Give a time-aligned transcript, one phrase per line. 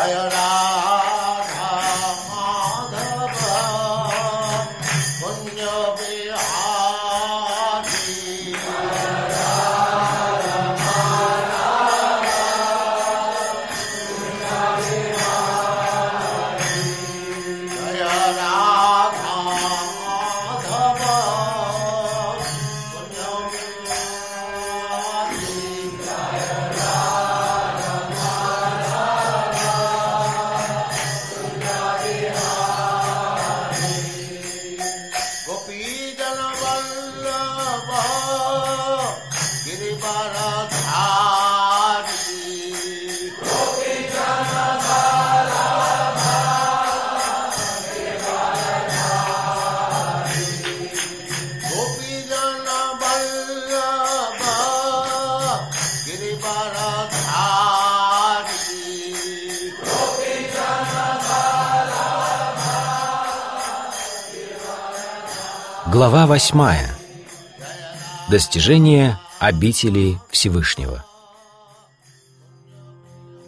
[0.00, 0.79] Jaya Ram.
[66.00, 66.88] Глава восьмая.
[68.30, 71.04] Достижение обители Всевышнего.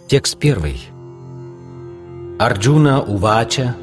[0.06, 0.78] Текст первый.
[2.38, 3.74] Арджуна Увача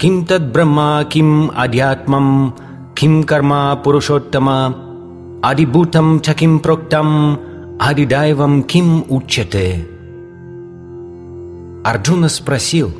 [0.00, 2.56] Ким тад Брахма, ким Адьятмам,
[2.94, 4.74] ким Карма Пурушоттама,
[5.42, 7.38] Адибутам Чаким Проктам,
[7.78, 9.86] Адидайвам Ким Учете.
[11.84, 12.90] Арджуна спросил,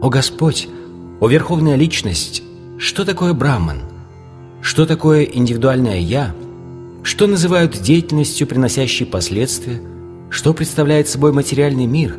[0.00, 0.66] «О Господь,
[1.20, 2.42] о Верховная Личность,
[2.78, 3.87] что такое Браман?
[4.68, 6.34] Что такое индивидуальное «я»?
[7.02, 9.80] Что называют деятельностью, приносящей последствия?
[10.28, 12.18] Что представляет собой материальный мир?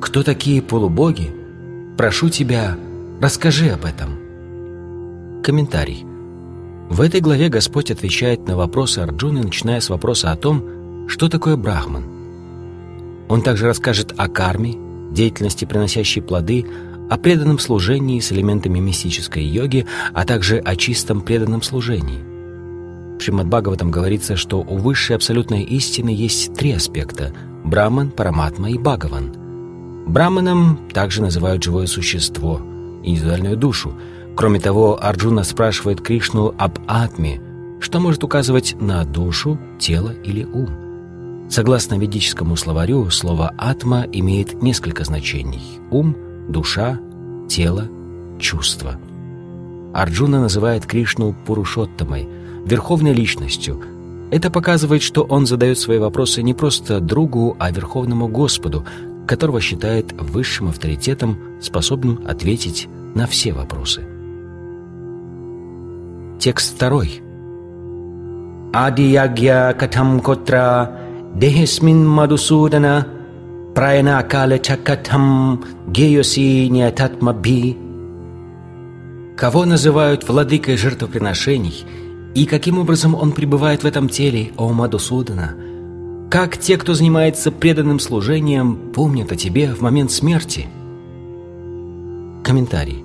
[0.00, 1.30] Кто такие полубоги?
[1.96, 2.76] Прошу тебя,
[3.20, 4.18] расскажи об этом.
[5.44, 6.04] Комментарий.
[6.90, 11.56] В этой главе Господь отвечает на вопросы Арджуны, начиная с вопроса о том, что такое
[11.56, 12.02] Брахман.
[13.28, 14.74] Он также расскажет о карме,
[15.12, 16.66] деятельности, приносящей плоды,
[17.14, 22.18] о преданном служении с элементами мистической йоги, а также о чистом преданном служении.
[23.16, 27.32] В Шримад Бхагаватам говорится, что у высшей абсолютной истины есть три аспекта–
[27.64, 29.32] Браман, Параматма и Бхагаван.
[30.08, 32.60] Браманом также называют живое существо,
[33.04, 33.94] индивидуальную душу.
[34.34, 37.40] Кроме того, Арджуна спрашивает Кришну об атме,
[37.78, 41.46] что может указывать на душу, тело или ум.
[41.48, 46.16] Согласно ведическому словарю, слово «атма» имеет несколько значений– ум,
[46.48, 46.98] душа,
[47.48, 47.88] тело,
[48.38, 48.96] чувство.
[49.92, 52.28] Арджуна называет Кришну Пурушоттамой,
[52.64, 53.80] верховной личностью.
[54.30, 58.84] Это показывает, что он задает свои вопросы не просто другу, а верховному Господу,
[59.26, 64.04] которого считает высшим авторитетом, способным ответить на все вопросы.
[66.40, 67.22] Текст второй.
[68.72, 69.14] Ади
[69.78, 70.98] катам котра
[71.36, 73.06] дехесмин мадусудана
[73.74, 77.76] праяна кале чакатам геоси неататмаби.
[79.36, 81.84] Кого называют владыкой жертвоприношений
[82.34, 85.56] и каким образом он пребывает в этом теле, о Мадусудана?
[86.30, 90.66] Как те, кто занимается преданным служением, помнят о тебе в момент смерти?
[92.44, 93.04] Комментарий.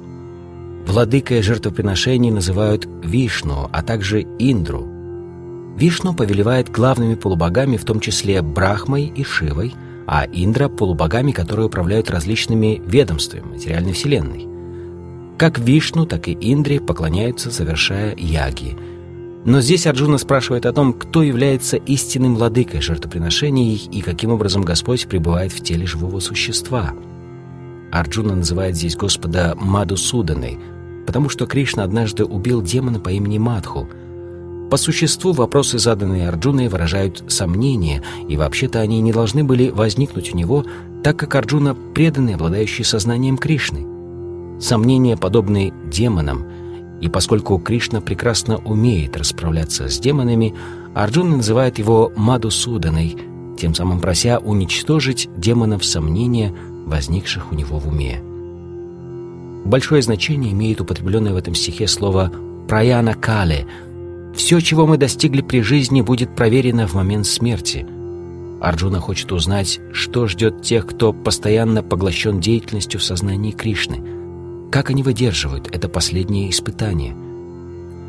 [0.86, 4.88] Владыкой жертвоприношений называют Вишну, а также Индру.
[5.78, 9.76] Вишну повелевает главными полубогами, в том числе Брахмой и Шивой,
[10.12, 14.48] а Индра– полубогами, которые управляют различными ведомствами материальной вселенной.
[15.38, 18.76] Как Вишну, так и Индре поклоняются, совершая яги.
[19.46, 25.08] Но здесь Арджуна спрашивает о том, кто является истинным владыкой жертвоприношений и каким образом Господь
[25.08, 26.96] пребывает в теле живого существа.
[27.92, 30.58] Арджуна называет здесь Господа Мадусуданой,
[31.06, 33.88] потому что Кришна однажды убил демона по имени Мадху.
[34.70, 40.38] По существу вопросы, заданные Арджуной, выражают сомнения, и вообще-то они не должны были возникнуть у
[40.38, 40.64] него,
[41.04, 43.86] так как Арджуна преданный, обладающий сознанием Кришны.
[44.62, 46.46] Сомнения подобны демонам,
[47.02, 50.54] и поскольку Кришна прекрасно умеет расправляться с демонами,
[50.94, 53.18] Арджуна называет его Мадусуданой,
[53.58, 56.54] тем самым прося уничтожить демонов сомнения,
[56.86, 58.22] возникших у него в уме.
[59.66, 62.32] Большое значение имеет употребленное в этом стихе слово
[62.68, 63.66] «праяна кале».
[64.36, 67.86] Все, чего мы достигли при жизни, будет проверено в момент смерти.
[68.62, 74.04] Арджуна хочет узнать, что ждет тех, кто постоянно поглощен деятельностью в сознании Кришны.
[74.72, 77.16] Как они выдерживают это последнее испытание?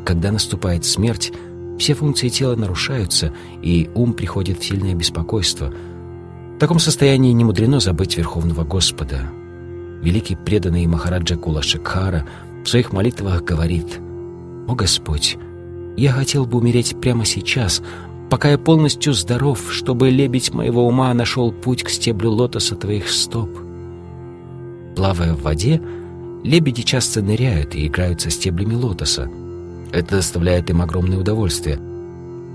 [0.05, 1.31] Когда наступает смерть,
[1.79, 3.33] все функции тела нарушаются,
[3.63, 5.73] и ум приходит в сильное беспокойство.
[6.55, 9.31] В таком состоянии не мудрено забыть Верховного Господа.
[10.01, 12.27] Великий преданный Махараджа Кула Шикхара
[12.63, 13.99] в своих молитвах говорит
[14.67, 15.37] «О Господь,
[15.97, 17.81] я хотел бы умереть прямо сейчас,
[18.29, 23.49] пока я полностью здоров, чтобы лебедь моего ума нашел путь к стеблю лотоса твоих стоп.
[24.95, 25.81] Плавая в воде,
[26.43, 29.29] лебеди часто ныряют и играют со стеблями лотоса.
[29.91, 31.79] Это доставляет им огромное удовольствие.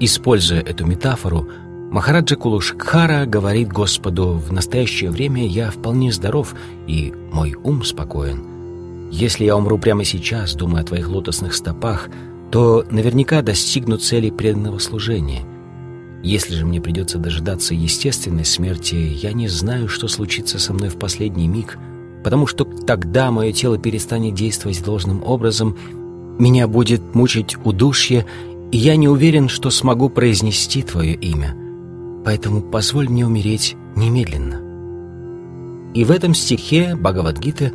[0.01, 1.49] Используя эту метафору,
[1.91, 6.55] Махараджа Кулушкхара говорит Господу, «В настоящее время я вполне здоров,
[6.87, 9.09] и мой ум спокоен.
[9.11, 12.09] Если я умру прямо сейчас, думая о твоих лотосных стопах,
[12.57, 15.43] то наверняка достигну цели преданного служения.
[16.23, 20.97] Если же мне придется дожидаться естественной смерти, я не знаю, что случится со мной в
[20.99, 21.77] последний миг,
[22.25, 25.77] потому что тогда мое тело перестанет действовать должным образом,
[26.39, 28.25] меня будет мучить удушье,
[28.73, 31.55] и я не уверен, что смогу произнести твое имя.
[32.25, 34.63] Поэтому позволь мне умереть немедленно».
[35.93, 37.75] И в этом стихе Бхагавадгиты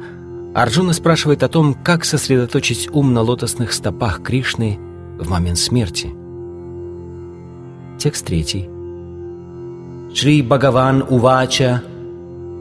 [0.54, 4.78] Арджуна спрашивает о том, как сосредоточить ум на лотосных стопах Кришны
[5.18, 6.14] в момент смерти.
[7.98, 8.70] Текст третий.
[10.14, 11.84] Шри Бхагаван Увача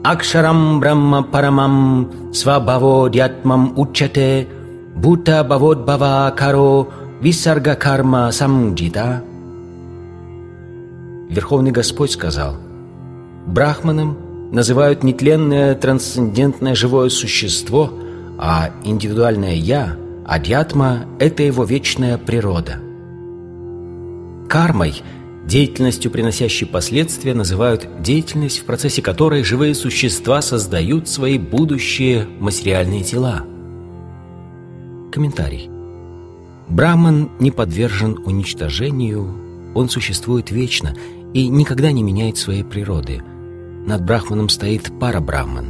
[0.03, 4.47] Акшарам Брахма Парамам Свабхаводьятмам Учате
[4.95, 6.87] Бхута Бхаводбхава Каро
[7.19, 9.21] Висарга Карма Самджита
[11.29, 12.55] Верховный Господь сказал
[13.47, 14.17] Брахманом
[14.51, 17.91] называют нетленное трансцендентное живое существо,
[18.37, 22.79] а индивидуальное «я»– адьятма– это его вечная природа.
[24.47, 25.01] Кармой–
[25.45, 33.43] Деятельностью, приносящей последствия, называют деятельность, в процессе которой живые существа создают свои будущие материальные тела.
[35.11, 35.69] Комментарий.
[36.69, 39.35] Браман не подвержен уничтожению,
[39.73, 40.95] он существует вечно
[41.33, 43.23] и никогда не меняет своей природы.
[43.85, 45.65] Над Брахманом стоит пара-Брахман.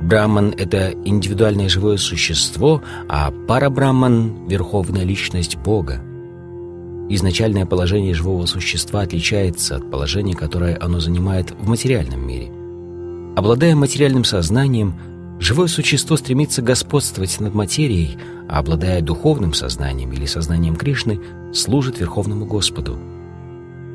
[0.00, 6.00] Браман– это индивидуальное живое существо, а пара-Брахман– верховная личность Бога.
[7.10, 12.50] Изначальное положение живого существа отличается от положения, которое оно занимает в материальном мире.
[13.36, 14.94] Обладая материальным сознанием,
[15.38, 21.20] живое существо стремится господствовать над материей, а обладая духовным сознанием или сознанием Кришны,
[21.52, 22.98] служит Верховному Господу.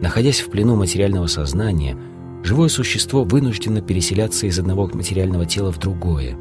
[0.01, 1.97] Находясь в плену материального сознания,
[2.43, 6.37] живое существо вынуждено переселяться из одного материального тела в другое.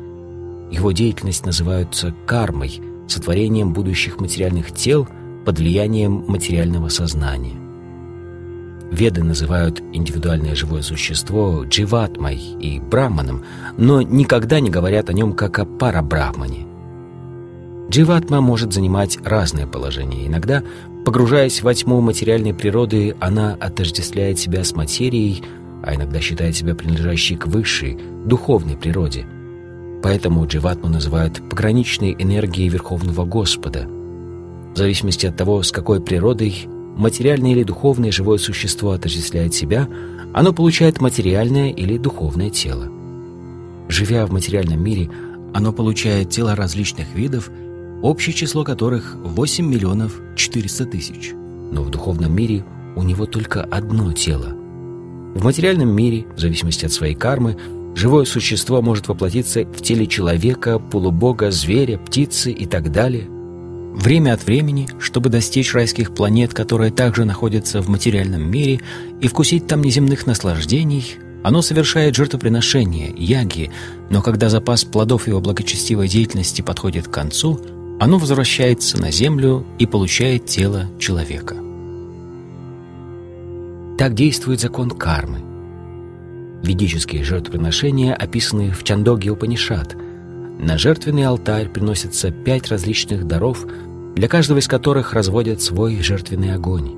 [0.71, 5.09] Его деятельность называется кармой, сотворением будущих материальных тел–
[5.45, 7.55] под влиянием материального сознания.
[8.91, 13.43] Веды называют индивидуальное живое существо дживатмой и браманом,
[13.79, 16.67] но никогда не говорят о нем как о парабрахмане.
[17.89, 20.27] Дживатма может занимать разное положение.
[20.27, 20.63] Иногда,
[21.05, 25.43] погружаясь во тьму материальной природы, она отождествляет себя с материей,
[25.83, 29.27] а иногда считает себя принадлежащей к высшей, духовной природе.
[30.03, 33.87] Поэтому Дживатму называют пограничной энергией Верховного Господа–
[34.75, 39.87] в зависимости от того, с какой природой материальное или духовное живое существо отождествляет себя,
[40.33, 42.91] оно получает материальное или духовное тело.
[43.89, 45.11] Живя в материальном мире,
[45.53, 47.51] оно получает тела различных видов,
[48.01, 51.33] общее число которых 8 миллионов 400 тысяч.
[51.71, 52.65] Но в духовном мире
[52.97, 54.57] у него только одно тело.
[55.35, 57.57] В материальном мире, в зависимости от своей кармы,
[57.95, 63.29] живое существо может воплотиться в теле человека, полубога, зверя, птицы и так далее–
[63.93, 68.81] Время от времени, чтобы достичь райских планет, которые также находятся в материальном мире,
[69.21, 73.71] и вкусить там неземных наслаждений, оно совершает жертвоприношение, яги,
[74.09, 77.61] но когда запас плодов его благочестивой деятельности подходит к концу,
[78.01, 81.57] оно возвращается на землю и получает тело человека.
[83.99, 85.39] Так действует закон кармы.
[86.63, 89.97] Ведические жертвоприношения описаны в Чандоге Упанишат–
[90.63, 93.67] на жертвенный алтарь приносятся пять различных даров,
[94.15, 96.93] для каждого из которых разводят свой жертвенный огонь.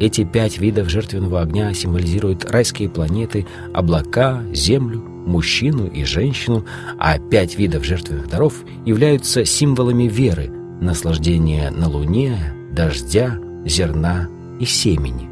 [0.00, 6.66] Эти пять видов жертвенного огня символизируют райские планеты, облака, землю, мужчину и женщину,
[6.98, 10.50] а пять видов жертвенных даров являются символами веры,
[10.82, 12.36] наслаждения на луне,
[12.70, 15.29] дождя, зерна и семени.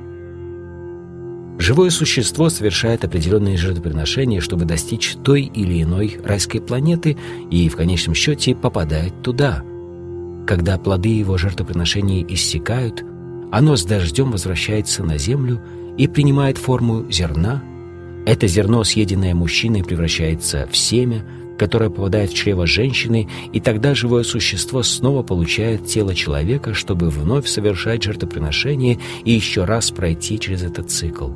[1.59, 7.17] Живое существо совершает определенные жертвоприношения, чтобы достичь той или иной райской планеты
[7.51, 9.65] и в конечном счете попадает туда.
[10.47, 13.05] Когда плоды его жертвоприношений иссякают,
[13.51, 15.61] оно с дождем возвращается на землю
[15.99, 17.63] и принимает форму зерна.
[18.25, 21.25] Это зерно, съеденное мужчиной, превращается в семя,
[21.59, 27.49] которое попадает в чрево женщины, и тогда живое существо снова получает тело человека, чтобы вновь
[27.49, 31.31] совершать жертвоприношение и еще раз пройти через этот цикл.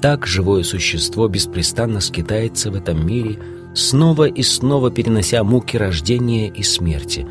[0.00, 3.38] Так живое существо беспрестанно скитается в этом мире,
[3.74, 7.26] снова и снова перенося муки рождения и смерти.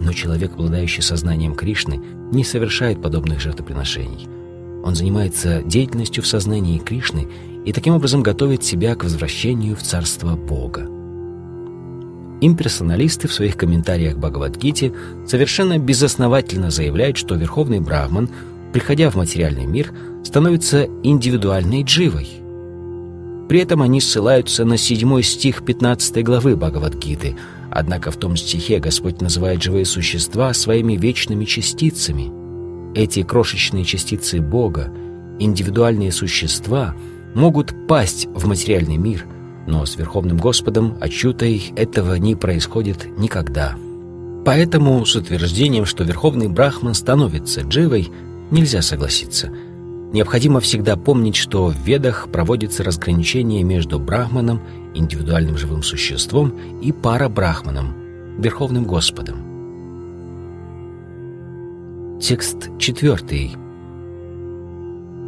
[0.00, 2.00] Но человек, обладающий сознанием Кришны,
[2.30, 4.28] не совершает подобных жертвоприношений.
[4.84, 7.26] Он занимается деятельностью в сознании Кришны
[7.64, 10.88] и таким образом готовит себя к возвращению в Царство Бога.
[12.40, 14.92] Имперсоналисты в своих комментариях к Бхагавадгите
[15.26, 18.30] совершенно безосновательно заявляют, что Верховный Брахман,
[18.72, 19.92] приходя в материальный мир,
[20.28, 22.28] становится индивидуальной дживой.
[23.48, 27.34] При этом они ссылаются на седьмой стих 15 главы Бхагавадгиты,
[27.70, 32.30] однако в том стихе Господь называет живые существа своими вечными частицами.
[32.94, 34.92] Эти крошечные частицы Бога,
[35.38, 36.94] индивидуальные существа,
[37.34, 39.24] могут пасть в материальный мир–
[39.66, 43.76] но с Верховным Господом Ачутой этого не происходит никогда.
[44.46, 48.08] Поэтому с утверждением, что Верховный Брахман становится дживой,
[48.50, 49.50] нельзя согласиться.
[50.12, 54.62] Необходимо всегда помнить, что в Ведах проводится разграничение между Брахманом,
[54.94, 57.94] индивидуальным живым существом, и парабрахманом,
[58.38, 59.48] Верховным Господом.
[62.20, 63.54] Текст четвертый.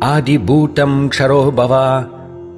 [0.00, 2.08] Ади бутам чаро бава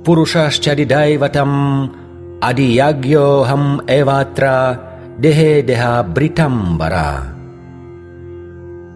[0.04, 1.92] Пурушашчаридайватам
[2.40, 4.80] Адиягьохам Эватра
[5.18, 7.34] Дехе Деха Бритамбара.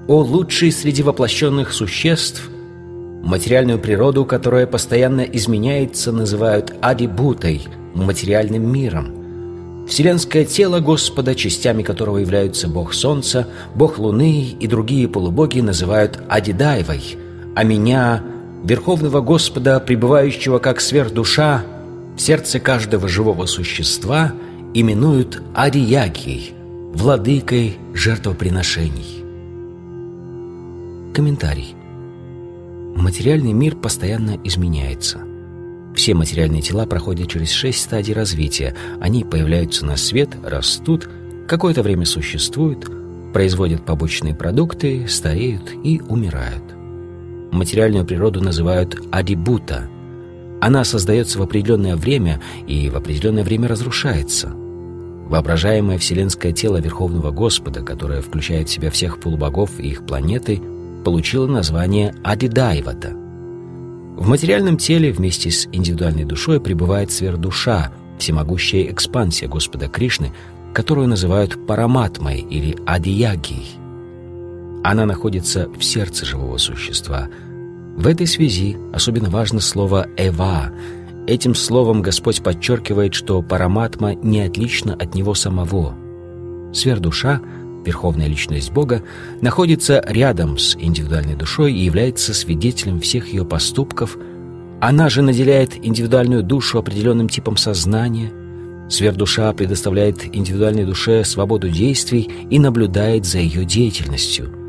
[0.07, 2.51] О лучший среди воплощенных существ,
[3.27, 9.87] материальную природу, которая постоянно изменяется, называют адибутой, материальным миром.
[9.89, 17.17] Вселенское тело Господа, частями которого являются Бог Солнца, Бог Луны и другие полубоги, называют Адидайвой,
[17.55, 18.23] а меня–
[18.67, 21.65] Верховного Господа, пребывающего как сверхдуша
[22.17, 24.33] в сердце каждого живого существа,
[24.75, 26.53] именуют Ариягией,
[26.93, 29.23] владыкой жертвоприношений.
[31.15, 31.76] Комментарий.
[32.97, 35.21] Материальный мир постоянно изменяется.
[35.95, 38.75] Все материальные тела проходят через шесть стадий развития.
[39.01, 41.07] Они появляются на свет, растут,
[41.47, 42.91] какое-то время существуют,
[43.35, 46.63] производят побочные продукты, стареют и умирают.
[47.53, 49.91] Материальную природу называют адибута.
[50.63, 54.49] Она создается в определенное время и в определенное время разрушается.
[55.29, 60.63] Воображаемое вселенское тело Верховного Господа, которое включает в себя всех полубогов и их планеты,
[61.07, 63.11] получило название Адидайвата.
[64.17, 70.33] В материальном теле вместе с индивидуальной душой пребывает сверхдуша, всемогущая экспансия Господа Кришны,
[70.75, 73.69] которую называют Параматмой или Адиягией.
[74.83, 77.29] Она находится в сердце живого существа.
[77.97, 80.73] В этой связи особенно важно слово «эва».
[81.29, 85.95] Этим словом Господь подчеркивает, что параматма не отлична от Него самого.
[86.73, 87.41] Сверхдуша,
[87.87, 89.03] Верховная Личность Бога,
[89.41, 94.19] находится рядом с индивидуальной душой и является свидетелем всех ее поступков.
[94.81, 98.31] Она же наделяет индивидуальную душу определенным типом сознания.
[98.91, 104.53] Сверхдуша предоставляет индивидуальной душе свободу действий и наблюдает за ее деятельностью–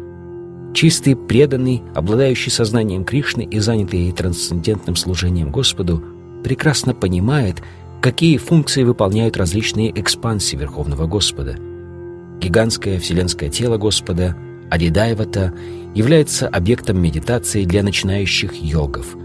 [0.77, 6.03] Чистый, преданный, обладающий сознанием Кришны и занятый трансцендентным служением Господу,
[6.43, 7.63] прекрасно понимает,
[7.99, 11.57] какие функции выполняют различные экспансии Верховного Господа.
[12.39, 14.35] Гигантское вселенское тело Господа,
[14.69, 15.53] Адидайвата,
[15.95, 19.15] является объектом медитации для начинающих йогов.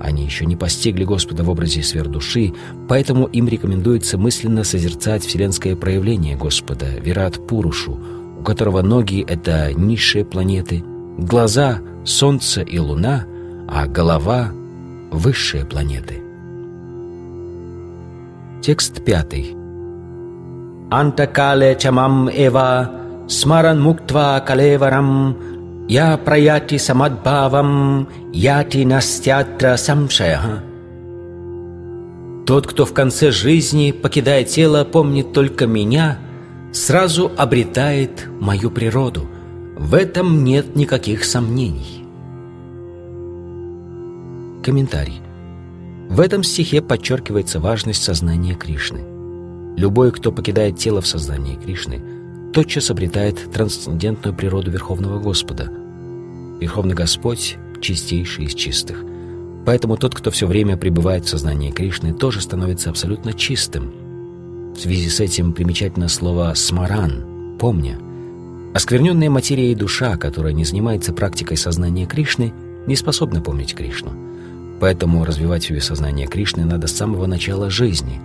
[0.00, 2.54] Они еще не постигли Господа в образе сверхдуши,
[2.88, 7.98] поэтому им рекомендуется мысленно созерцать вселенское проявление Господа, Вират Пурушу,
[8.38, 10.82] у которого ноги— это низшие планеты,
[11.18, 13.26] глаза— Солнце и Луна,
[13.68, 14.52] а голова—
[15.10, 16.22] высшие планеты.
[18.62, 19.59] Текст пятый.
[20.90, 22.90] Антакале чамам эва
[23.28, 25.36] смаран муктва калеварам
[25.88, 30.62] я праяти самадбавам яти настятра самшая.
[32.46, 36.18] Тот, кто в конце жизни, покидая тело, помнит только меня,
[36.72, 39.26] сразу обретает мою природу—
[39.80, 42.04] в этом нет никаких сомнений.
[44.62, 45.22] Комментарий.
[46.10, 49.09] В этом стихе подчеркивается важность сознания Кришны.
[49.76, 52.02] Любой, кто покидает тело в сознании Кришны,
[52.52, 55.70] тотчас обретает трансцендентную природу Верховного Господа.
[56.60, 59.04] Верховный Господь— чистейший из чистых.
[59.64, 63.92] Поэтому тот, кто все время пребывает в сознании Кришны, тоже становится абсолютно чистым.
[64.74, 67.98] В связи с этим примечательно слово «смаран»— «помня»,
[68.72, 72.52] Оскверненная материя и душа, которая не занимается практикой сознания Кришны,
[72.86, 74.12] не способна помнить Кришну.
[74.78, 78.20] Поэтому развивать в себе сознание Кришны надо с самого начала жизни.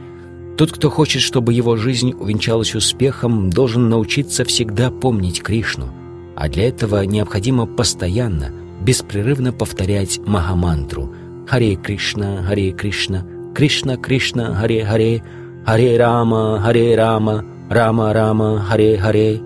[0.57, 5.87] Тот, кто хочет, чтобы его жизнь увенчалась успехом, должен научиться всегда помнить Кришну.
[6.35, 11.13] А для этого необходимо постоянно, беспрерывно повторять Махамантру
[11.47, 15.23] «Харе Кришна, Харе Кришна, Кришна Кришна, Харе Харе,
[15.65, 19.41] Харе Рама, Харе Рама, Рама Рама, Харе Харе».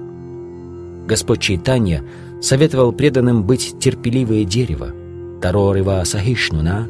[1.07, 2.03] Господь Чайтанья
[2.39, 4.93] советовал преданным быть терпеливое дерево,
[5.41, 6.87] Тарорива Сахишнуна.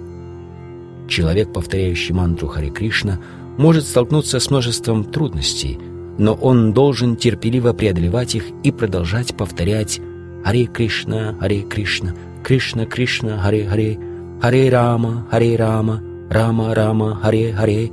[1.08, 3.20] Человек, повторяющий мантру Хари Кришна,
[3.60, 5.78] может столкнуться с множеством трудностей,
[6.18, 10.00] но он должен терпеливо преодолевать их и продолжать повторять
[10.46, 14.00] «Харе Кришна, Харе Кришна, Кришна Кришна, Харе Харе,
[14.42, 17.92] Харе Рама, Харе Рама, Рама Рама, Харе Харе»,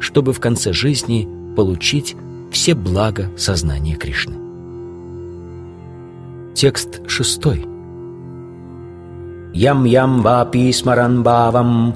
[0.00, 2.16] чтобы в конце жизни получить
[2.50, 4.34] все блага сознания Кришны.
[6.54, 7.64] Текст шестой.
[9.54, 11.94] Ям-ям вапи смаран бавам,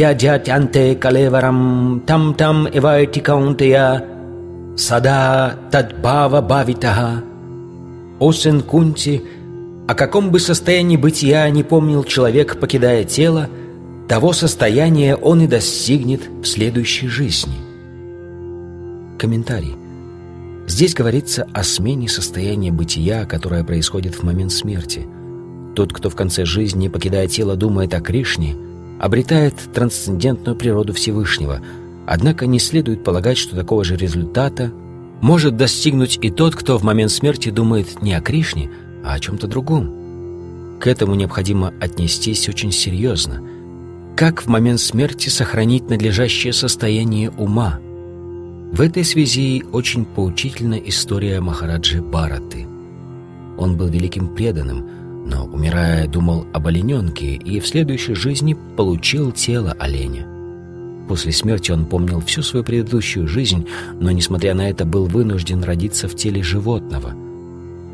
[0.00, 4.02] тядятянте калеварам, там-там эвайти каунтея,
[4.74, 7.22] сада тадбава бавитага.
[8.18, 9.22] О сын Кунти,
[9.86, 13.50] о каком бы состоянии бытия не помнил человек, покидая тело,
[14.08, 17.58] того состояния он и достигнет в следующей жизни.
[19.18, 19.76] Комментарий.
[20.66, 25.06] Здесь говорится о смене состояния бытия, которое происходит в момент смерти.
[25.76, 28.56] Тот, кто в конце жизни, покидая тело, думает о Кришне,
[29.00, 31.60] обретает трансцендентную природу Всевышнего.
[32.06, 34.70] Однако не следует полагать, что такого же результата
[35.20, 38.70] может достигнуть и тот, кто в момент смерти думает не о Кришне,
[39.04, 40.78] а о чем-то другом.
[40.78, 43.42] К этому необходимо отнестись очень серьезно–
[44.20, 47.80] как в момент смерти сохранить надлежащее состояние ума.
[48.70, 52.66] В этой связи очень поучительна история Махараджи Бараты.
[53.56, 54.86] Он был великим преданным,
[55.30, 60.26] но, умирая, думал об олененке и в следующей жизни получил тело оленя.
[61.08, 63.66] После смерти он помнил всю свою предыдущую жизнь,
[64.00, 67.14] но, несмотря на это, был вынужден родиться в теле животного–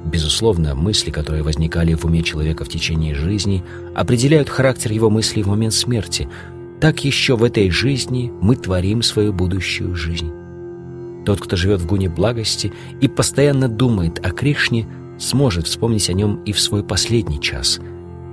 [0.07, 5.49] Безусловно, мысли, которые возникали в уме человека в течение жизни, определяют характер его мыслей в
[5.49, 6.29] момент смерти.
[6.81, 10.31] Так еще в этой жизни мы творим свою будущую жизнь.
[11.25, 14.87] Тот, кто живет в гуне благости и постоянно думает о Кришне,
[15.19, 17.81] сможет вспомнить о нем и в свой последний час.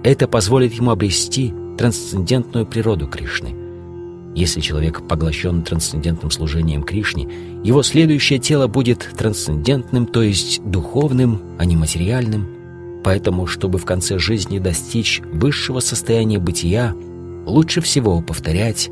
[0.03, 3.55] Это позволит ему обрести трансцендентную природу Кришны–
[4.35, 7.27] если человек поглощен трансцендентным служением Кришне,
[7.63, 12.47] его следующее тело будет трансцендентным, то есть духовным, а не материальным.
[13.03, 16.95] Поэтому, чтобы в конце жизни достичь высшего состояния бытия,
[17.45, 18.89] лучше всего повторять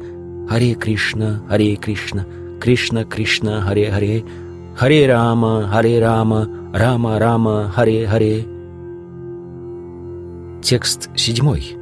[0.47, 2.25] «Харе Кришна, Харе Кришна,
[2.59, 4.23] Кришна Кришна, Харе Харе,
[4.75, 8.47] Харе Рама, Харе Рама, Рама, Рама, Харе, Харе.
[10.63, 11.75] Текст седьмой.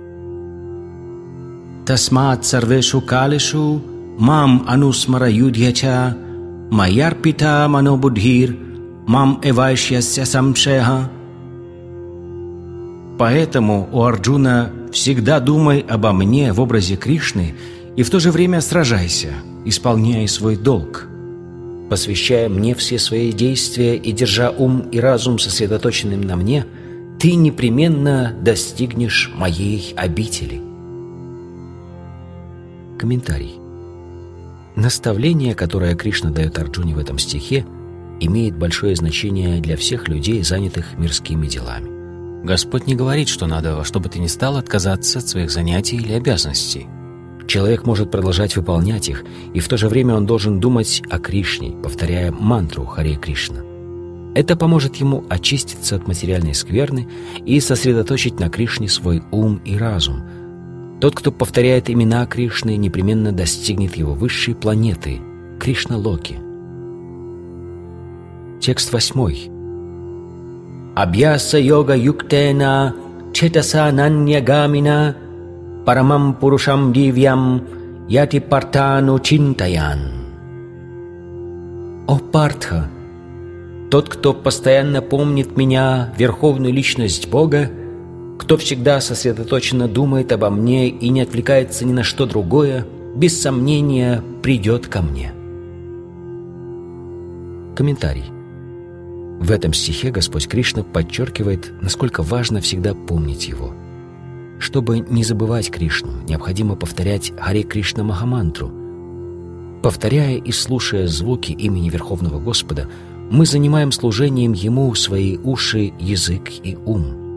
[1.86, 3.82] Тасмат сарвешу калешу
[4.18, 6.18] мам анусмара юдьяча
[6.72, 8.58] майярпита манобудхир
[9.06, 11.12] мам эвайшьяся самшеха.
[13.20, 17.54] Поэтому, у Арджуна, всегда думай обо мне в образе Кришны
[17.96, 19.34] и в то же время сражайся,
[19.66, 21.06] исполняя свой долг–
[21.90, 26.66] Посвящая мне все свои действия и держа ум и разум сосредоточенным на мне,
[27.20, 30.62] ты непременно достигнешь моей обители.
[33.00, 33.56] Комментарий.
[34.76, 37.66] Наставление, которое Кришна дает Арджуне в этом стихе,
[38.20, 42.46] имеет большое значение для всех людей, занятых мирскими делами.
[42.46, 45.98] Господь не говорит, что надо во что бы ты ни стал отказаться от своих занятий
[45.98, 46.88] или обязанностей.
[47.50, 51.72] Человек может продолжать выполнять их, и в то же время он должен думать о Кришне,
[51.72, 53.60] повторяя мантру Харе Кришна.
[54.36, 57.10] Это поможет ему очиститься от материальной скверны
[57.46, 60.24] и сосредоточить на Кришне свой ум и разум–
[61.00, 65.20] тот, кто повторяет имена Кришны, непременно достигнет его высшей планеты–
[65.60, 66.38] Кришна-Локи.
[68.60, 69.50] Текст восьмой.
[70.96, 72.96] Абьяса йога юктена
[73.32, 75.16] четаса наньягамина
[76.40, 77.64] пурушам дивьям
[78.08, 80.00] яти партану чинтаян.
[82.08, 82.90] О Партха!
[83.90, 87.72] Тот, кто постоянно помнит меня, верховную личность Бога,
[88.38, 94.22] кто всегда сосредоточенно думает обо мне и не отвлекается ни на что другое, без сомнения
[94.44, 95.34] придет ко мне.
[97.76, 98.26] Комментарий.
[99.40, 103.74] В этом стихе Господь Кришна подчеркивает, насколько важно всегда помнить Его.
[104.60, 108.72] Чтобы не забывать Кришну, необходимо повторять Харе Кришна Махамантру.
[109.82, 112.88] Повторяя и слушая звуки имени Верховного Господа,
[113.32, 117.16] мы занимаем служением Ему свои уши, язык и ум–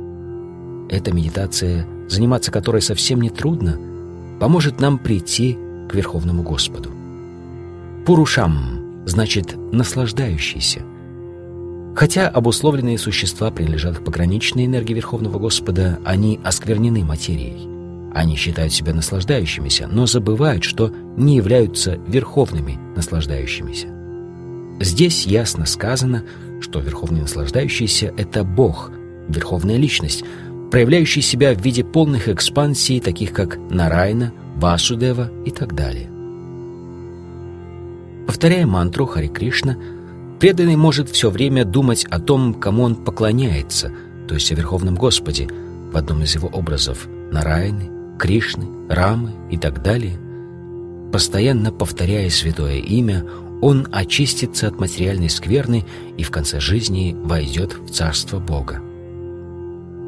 [0.93, 3.79] эта медитация, заниматься которой совсем не трудно,
[4.39, 5.57] поможет нам прийти
[5.89, 6.91] к Верховному Господу.
[8.05, 10.83] Пурушам значит «наслаждающийся».
[11.95, 17.69] Хотя обусловленные существа принадлежат к пограничной энергии Верховного Господа, они осквернены материей.
[18.15, 23.89] Они считают себя наслаждающимися, но забывают, что не являются верховными наслаждающимися.
[24.81, 26.25] Здесь ясно сказано,
[26.61, 28.91] что Верховный Наслаждающийся— это Бог,
[29.29, 30.25] Верховная Личность,
[30.71, 36.09] проявляющий себя в виде полных экспансий, таких как Нарайна, Васудева и так далее.
[38.27, 39.77] Повторяя мантру Хари Кришна,
[40.43, 43.93] Преданный может все время думать о том, кому он поклоняется,
[44.27, 45.49] то есть о Верховном Господе,
[45.93, 50.19] в одном из его образов– Нараяны, Кришны, Рамы и так далее.
[51.13, 53.25] Постоянно повторяя святое имя,
[53.61, 55.85] он очистится от материальной скверны
[56.17, 58.83] и в конце жизни войдет в Царство Бога.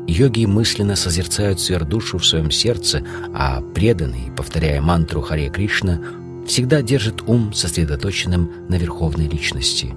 [0.09, 6.01] Йоги мысленно созерцают сверхдушу в своем сердце, а преданный, повторяя мантру Харе Кришна,
[6.45, 9.95] всегда держит ум сосредоточенным на верховной личности.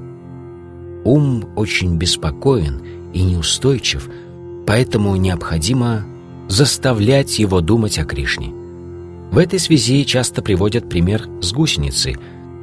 [1.07, 2.81] Ум очень беспокоен
[3.13, 4.09] и неустойчив,
[4.65, 6.05] поэтому необходимо
[6.49, 8.51] заставлять его думать о Кришне.
[9.31, 12.17] В этой связи часто приводят пример с гусеницей,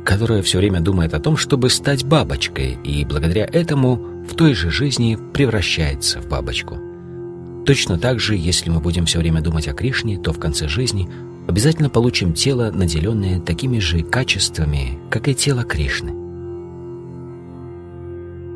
[0.05, 3.97] которая все время думает о том, чтобы стать бабочкой, и благодаря этому
[4.29, 6.77] в той же жизни превращается в бабочку.
[7.65, 11.09] Точно так же, если мы будем все время думать о Кришне, то в конце жизни
[11.49, 16.24] обязательно получим тело, наделенное такими же качествами, как и тело Кришны.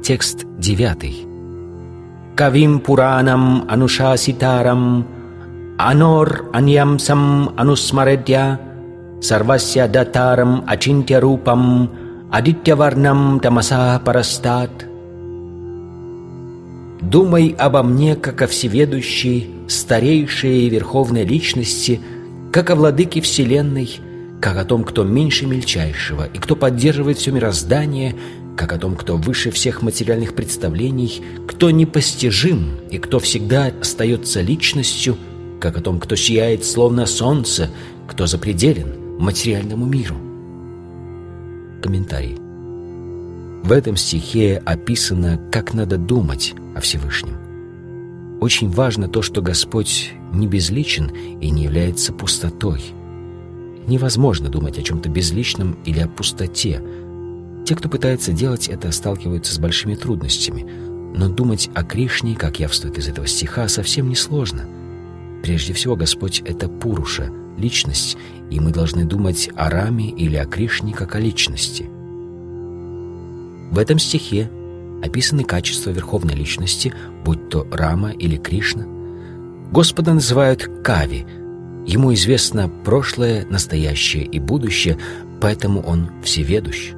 [0.09, 1.27] Текст девятый.
[2.35, 5.07] Кавим Пуранам Анушаситарам
[5.77, 8.59] Анор Аньямсам Анусмаредья
[9.21, 11.91] Сарвасya Датарам Ачинтя Рупам
[12.33, 14.71] Адитьяварнам Тамаса Парастат
[17.03, 22.01] Думай обо мне, как о всеведущей, старейшей и верховной личности,
[22.51, 24.01] как о владыке Вселенной,
[24.41, 28.15] как о том, кто меньше мельчайшего, и кто поддерживает все мироздание,
[28.59, 35.17] как о том, кто выше всех материальных представлений, кто непостижим и кто всегда остается личностью,
[35.61, 37.71] как о том, кто сияет словно солнце,
[38.09, 40.17] кто запределен материальному миру.
[41.81, 42.37] Комментарий.
[43.63, 47.37] В этом стихе описано, как надо думать о Всевышнем.
[48.41, 52.83] Очень важно то, что Господь не безличен и не является пустотой.
[53.87, 56.83] Невозможно думать о чем-то безличном или о пустоте.
[57.69, 60.67] Те, кто пытается делать это, сталкиваются с большими трудностями.
[61.15, 64.67] Но думать о Кришне, как явствует из этого стиха, совсем не сложно.
[65.43, 68.17] Прежде всего, Господь— это Пуруша, личность,
[68.51, 71.91] и мы должны думать о Раме или о Кришне как о личности—
[73.71, 74.51] в этом стихе
[75.03, 78.87] описаны качества Верховной Личности, будь то Рама или Кришна.
[79.71, 81.27] Господа называют Кави.
[81.87, 84.97] Ему известно прошлое, настоящее и будущее,
[85.41, 86.93] поэтому он всеведущ.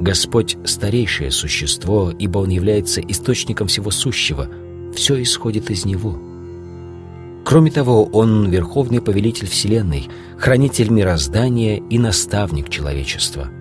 [0.00, 4.48] Господь— старейшее существо, ибо Он является источником всего сущего.
[4.94, 6.18] Все исходит из Него.
[7.44, 10.08] Кроме того, Он— верховный повелитель Вселенной,
[10.38, 13.48] хранитель мироздания и наставник человечества—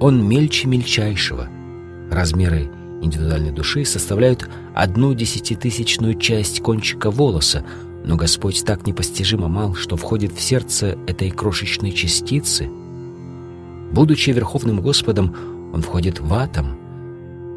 [0.00, 1.48] он мельче мельчайшего.
[2.10, 2.70] Размеры
[3.02, 7.64] индивидуальной души составляют одну десятитысячную часть кончика волоса,
[8.04, 12.68] но Господь так непостижимо мал, что входит в сердце этой крошечной частицы.
[13.92, 15.34] Будучи Верховным Господом,
[15.72, 16.78] Он входит в атом.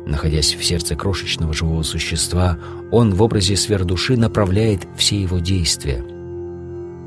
[0.06, 2.58] Находясь в сердце крошечного живого существа,
[2.92, 6.04] Он в образе сверхдуши направляет все его действия.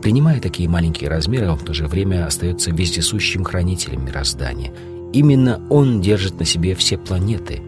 [0.02, 4.72] Принимая такие маленькие размеры, Он в то же время остается вездесущим хранителем мироздания—
[5.14, 7.62] Именно он держит на себе все планеты.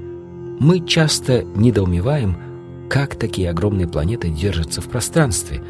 [0.59, 2.37] Мы часто недоумеваем,
[2.90, 5.62] как такие огромные планеты держатся в пространстве.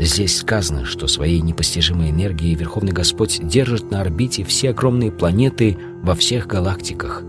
[0.00, 6.14] Здесь сказано, что своей непостижимой энергией Верховный Господь держит на орбите все огромные планеты во
[6.14, 7.22] всех галактиках.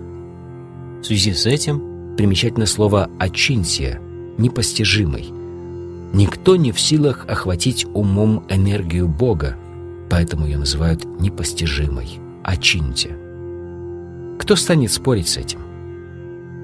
[1.01, 3.99] В связи с этим примечательно слово «очинсия»—
[4.37, 5.33] «непостижимый».
[6.13, 9.57] Никто не в силах охватить умом энергию Бога,
[10.09, 13.17] поэтому ее называют непостижимой— «очинтия».
[14.39, 15.59] Кто станет спорить с этим?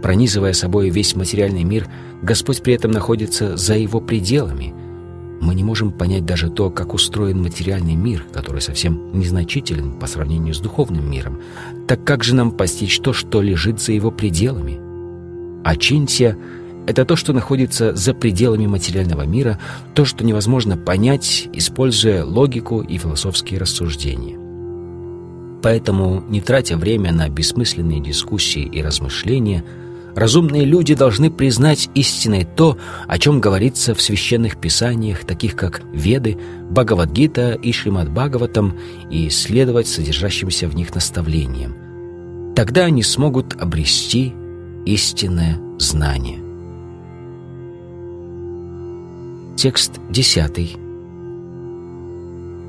[0.02, 1.88] Пронизывая собой весь материальный мир,
[2.22, 4.74] Господь при этом находится за его пределами.
[5.40, 10.54] Мы не можем понять даже то, как устроен материальный мир, который совсем незначителен по сравнению
[10.54, 11.40] с духовным миром.
[11.88, 14.80] Так как же нам постичь то, что лежит за его пределами?
[15.64, 16.38] Ачинтия—
[16.88, 19.60] это то, что находится за пределами материального мира,
[19.94, 24.40] то, что невозможно понять, используя логику и философские рассуждения.
[25.62, 29.64] Поэтому, не тратя время на бессмысленные дискуссии и размышления,
[30.18, 32.76] разумные люди должны признать истиной то,
[33.08, 36.38] о чем говорится в священных писаниях, таких как Веды,
[36.72, 38.74] Бхагавадгита и Шримад Бхагаватам,
[39.12, 41.76] и следовать содержащимся в них наставлениям.
[42.56, 44.34] Тогда они смогут обрести
[44.88, 46.40] истинное знание.
[49.56, 50.76] Текст десятый.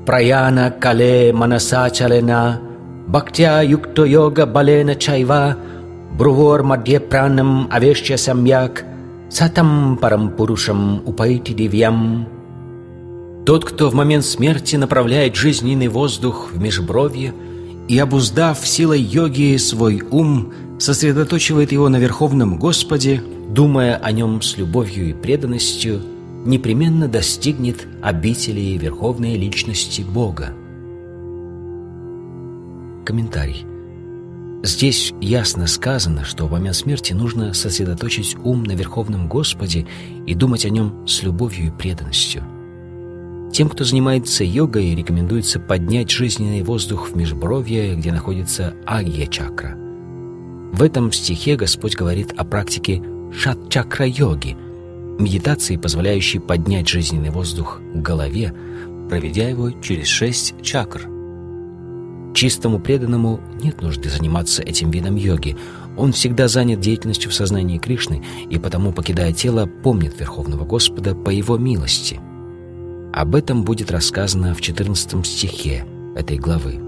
[0.05, 2.61] Праяна кале манаса чалена
[3.07, 5.57] Бхактя юкто йога балена чайва
[6.19, 8.83] Мадье пранам авешча самьяк
[9.29, 12.27] Сатам парам пурушам упаити дивьям
[13.45, 17.33] Тот, кто в момент смерти направляет жизненный воздух в межбровье
[17.87, 24.57] и, обуздав силой йоги свой ум, сосредоточивает его на Верховном Господе, думая о нем с
[24.57, 26.01] любовью и преданностью,
[26.45, 30.53] непременно достигнет обители Верховной Личности Бога.
[33.05, 33.68] Комментарий.
[34.61, 39.87] Здесь ясно сказано, что в момент смерти нужно сосредоточить ум на Верховном Господе
[40.27, 42.43] и думать о нем с любовью и преданностью.
[43.53, 49.77] Тем, кто занимается йогой, рекомендуется поднять жизненный воздух в межбровье, где находится агья-чакра.
[50.73, 54.57] В этом стихе Господь говорит о практике шат-чакра-йоги,
[55.19, 58.53] медитации, позволяющей поднять жизненный воздух к голове,
[59.09, 61.07] проведя его через шесть чакр–
[62.33, 65.57] Чистому преданному нет нужды заниматься этим видом йоги.
[65.97, 71.29] Он всегда занят деятельностью в сознании Кришны и потому, покидая тело, помнит Верховного Господа по
[71.29, 72.19] Его милости.
[73.13, 76.79] Об этом будет рассказано в 14 стихе этой главы.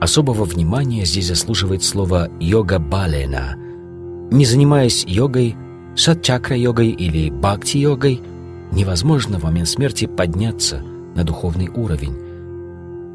[0.00, 3.56] Особого внимания здесь заслуживает слово «йога балена».
[4.30, 5.54] Не занимаясь йогой,
[5.94, 8.20] сатчакра-йогой или бхакти-йогой,
[8.72, 10.82] невозможно в момент смерти подняться
[11.14, 12.23] на духовный уровень.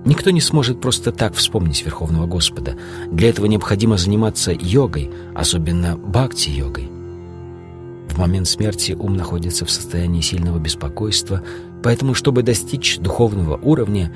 [0.05, 2.75] Никто не сможет просто так вспомнить Верховного Господа.
[3.11, 6.89] Для этого необходимо заниматься йогой, особенно бхакти-йогой.
[8.09, 11.43] В момент смерти ум находится в состоянии сильного беспокойства,
[11.83, 14.11] поэтому, чтобы достичь духовного уровня,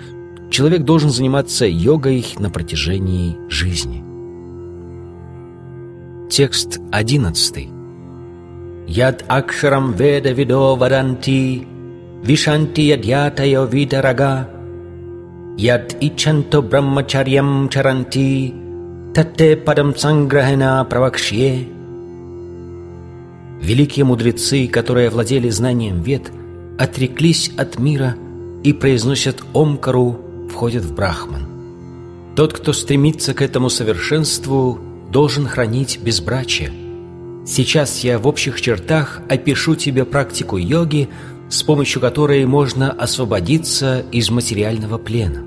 [0.49, 4.03] человек должен заниматься йогой на протяжении жизни.
[6.29, 7.69] Текст одиннадцатый.
[8.87, 11.67] Яд акшарам веда видо варанти,
[12.23, 14.49] вишанти ядьятайо видарага,
[15.57, 18.53] Яд ичанто брахмачарьям чаранти,
[19.13, 21.67] татте падам санграхена правакшье.
[23.61, 26.31] Великие мудрецы, которые владели знанием вед,
[26.79, 28.15] отреклись от мира
[28.63, 30.19] и произносят Омкару,
[30.51, 31.45] входят в Брахман.
[32.35, 34.79] Тот, кто стремится к этому совершенству,
[35.11, 36.71] должен хранить безбрачие.
[37.45, 41.09] Сейчас я в общих чертах опишу тебе практику йоги,
[41.53, 45.45] с помощью которой можно освободиться из материального плена.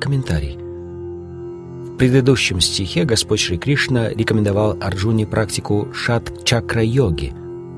[0.00, 0.56] Комментарий.
[0.56, 7.34] В предыдущем стихе Господь Шри Кришна рекомендовал Арджуне практику шат-чакра-йоги,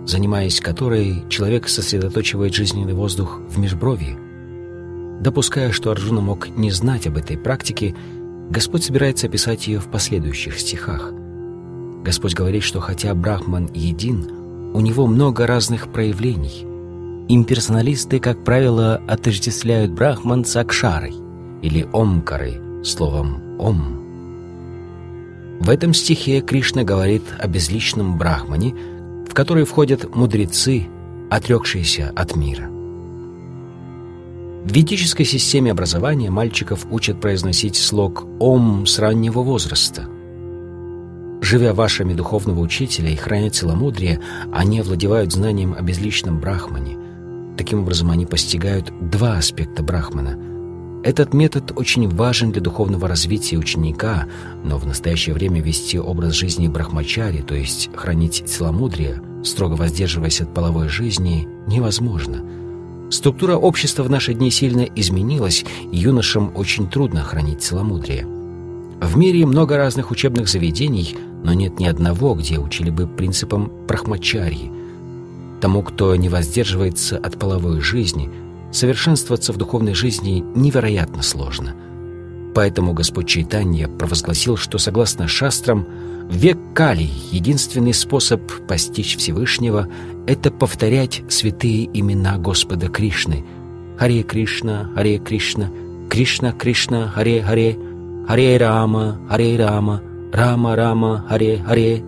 [0.06, 4.16] занимаясь которой человек сосредоточивает жизненный воздух в межброви.
[5.20, 7.96] Допуская, что Арджуна мог не знать об этой практике,
[8.48, 11.10] Господь собирается описать ее в последующих стихах.
[12.04, 14.41] Господь говорит, что хотя Брахман един,
[14.72, 16.66] у него много разных проявлений.
[17.28, 21.14] Имперсоналисты, как правило, отождествляют Брахман с Акшарой
[21.62, 23.98] или Омкарой, словом «Ом».
[25.60, 28.74] В этом стихе Кришна говорит о безличном Брахмане,
[29.28, 30.88] в который входят мудрецы,
[31.30, 32.68] отрекшиеся от мира.
[34.64, 40.08] В ведической системе образования мальчиков учат произносить слог «Ом» с раннего возраста–
[41.52, 44.20] Живя вашими духовного учителя и храня целомудрие,
[44.54, 46.96] они овладевают знанием о безличном брахмане.
[47.58, 50.38] Таким образом, они постигают два аспекта брахмана.
[51.04, 54.24] Этот метод очень важен для духовного развития ученика,
[54.64, 60.54] но в настоящее время вести образ жизни брахмачари, то есть хранить целомудрие, строго воздерживаясь от
[60.54, 62.42] половой жизни, невозможно.
[63.10, 68.26] Структура общества в наши дни сильно изменилась, и юношам очень трудно хранить целомудрие.
[69.02, 74.70] В мире много разных учебных заведений– но нет ни одного, где учили бы принципам прахмачарьи.
[75.60, 78.30] Тому, кто не воздерживается от половой жизни,
[78.72, 81.74] совершенствоваться в духовной жизни невероятно сложно.
[82.54, 85.86] Поэтому Господь Чайтанья провозгласил, что согласно шастрам,
[86.30, 89.88] век Кали единственный способ постичь Всевышнего—
[90.26, 93.44] это повторять святые имена Господа Кришны.
[93.98, 95.70] Харе Кришна, Харе Кришна,
[96.10, 97.78] Кришна Кришна, Харе Харе,
[98.26, 100.00] Харе Рама, Харе Рама—
[100.32, 102.02] Рама, Рама, Харе, Харе.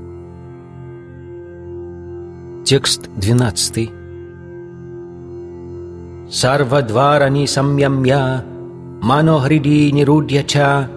[2.64, 3.90] Текст 12.
[6.30, 8.42] Сарвадварани самьямья,
[9.02, 10.88] манохриди нирудьяча,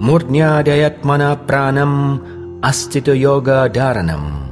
[0.00, 2.22] мурднядаятмана пранам,
[2.60, 4.50] астито йога даранам.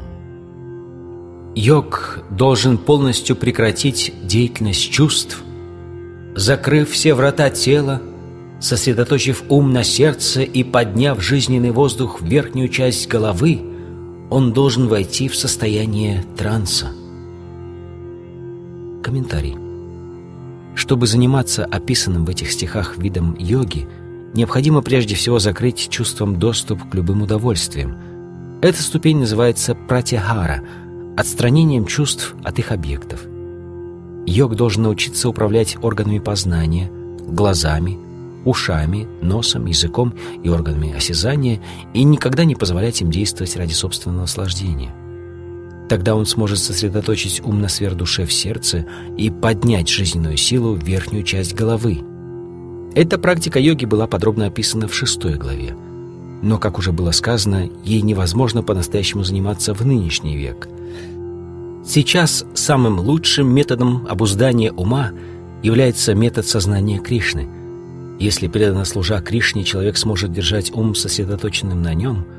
[1.56, 5.42] Йог должен полностью прекратить деятельность чувств,
[6.37, 8.00] закрыв все врата тела,
[8.61, 13.61] Сосредоточив ум на сердце и подняв жизненный воздух в верхнюю часть головы,
[14.29, 16.92] он должен войти в состояние транса.
[19.03, 19.57] Комментарий.
[20.75, 23.88] Чтобы заниматься описанным в этих стихах видом йоги,
[24.35, 27.96] необходимо прежде всего закрыть чувством доступ к любым удовольствиям.
[28.62, 30.62] Эта ступень называется пратихара–
[31.16, 33.20] отстранением чувств от их объектов.
[34.27, 36.90] Йог должен научиться управлять органами познания,
[37.27, 37.99] глазами,
[38.44, 41.61] ушами, носом, языком и органами осязания
[41.94, 44.94] и никогда не позволять им действовать ради собственного наслаждения.
[45.88, 48.87] Тогда он сможет сосредоточить ум на сверхдуше в сердце
[49.18, 52.00] и поднять жизненную силу в верхнюю часть головы.
[52.94, 55.76] Эта практика йоги была подробно описана в шестой главе.
[56.42, 60.68] Но, как уже было сказано, ей невозможно по-настоящему заниматься в нынешний век.
[61.85, 65.11] Сейчас самым лучшим методом обуздания ума
[65.62, 67.48] является метод сознания Кришны.
[68.20, 72.24] Если преданно служа Кришне, человек сможет держать ум сосредоточенным на нем–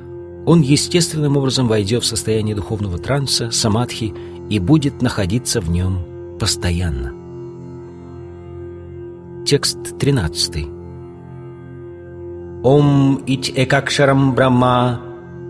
[0.46, 4.14] он естественным образом войдет в состояние духовного транса, самадхи,
[4.50, 6.00] и будет находиться в нем
[6.40, 7.14] постоянно.
[9.46, 10.68] Текст 13.
[12.64, 15.02] Ом ить экакшарам брахма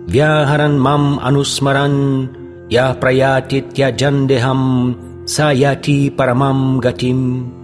[0.07, 2.29] вяхаран мам анусмаран
[2.69, 7.60] я праятит я джандехам саяти парамам гатим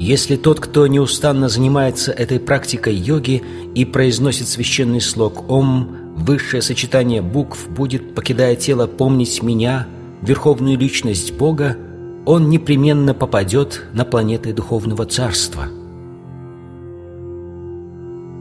[0.00, 3.42] если тот, кто неустанно занимается этой практикой йоги
[3.74, 9.86] и произносит священный слог «Ом», высшее сочетание букв будет, покидая тело, помнить меня,
[10.22, 11.76] верховную личность Бога,
[12.24, 15.66] он непременно попадет на планеты Духовного Царства.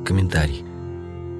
[0.05, 0.63] Комментарий.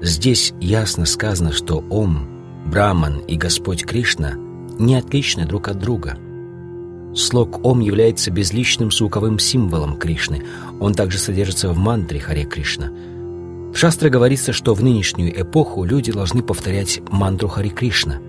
[0.02, 2.28] Здесь ясно сказано, что Ом,
[2.66, 4.34] Браман и Господь Кришна
[4.78, 6.18] не отличны друг от друга–
[7.14, 10.44] Слог «Ом» является безличным звуковым символом Кришны.
[10.78, 12.90] Он также содержится в мантре Харе Кришна.
[13.72, 18.20] В Шастре говорится, что в нынешнюю эпоху люди должны повторять мантру Харе Кришна.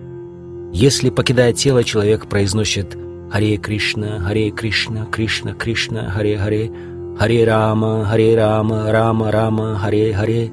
[0.73, 2.97] Если, покидая тело, человек произносит
[3.29, 6.71] Харе Кришна, Харе Кришна, Кришна, Кришна, Харе Харе,
[7.19, 10.51] Харе Рама, Харе Рама, Рама, Рама, Харе Харе,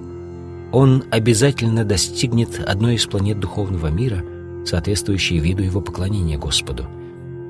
[0.71, 4.23] он обязательно достигнет одной из планет духовного мира,
[4.67, 6.85] соответствующей виду его поклонения Господу–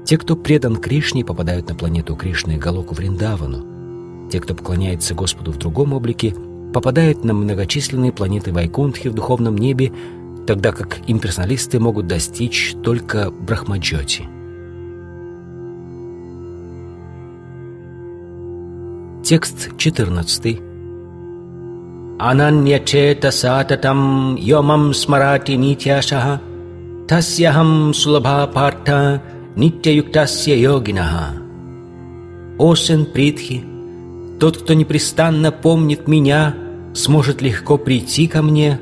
[0.08, 4.30] те, кто предан Кришне, попадают на планету Кришны Галоку Вриндавану.
[4.30, 6.34] Те, кто поклоняется Господу в другом облике,
[6.72, 9.92] попадают на многочисленные планеты Вайкунтхи в духовном небе,
[10.46, 14.26] тогда как имперсоналисты могут достичь только Брахмаджоти.
[19.22, 20.58] Текст 14.
[22.18, 26.40] Ананьячета сататам йомам смарати нитяшаха
[27.06, 29.22] тасьяхам сулабха парта
[29.58, 31.34] Ниття-юктасья йогинаха.
[32.58, 33.64] О сын Притхи,
[34.38, 36.54] тот, кто непрестанно помнит меня,
[36.94, 38.78] сможет легко прийти ко мне,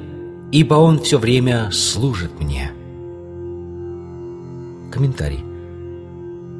[0.52, 2.72] ибо он все время служит мне.
[4.92, 5.42] Комментарий.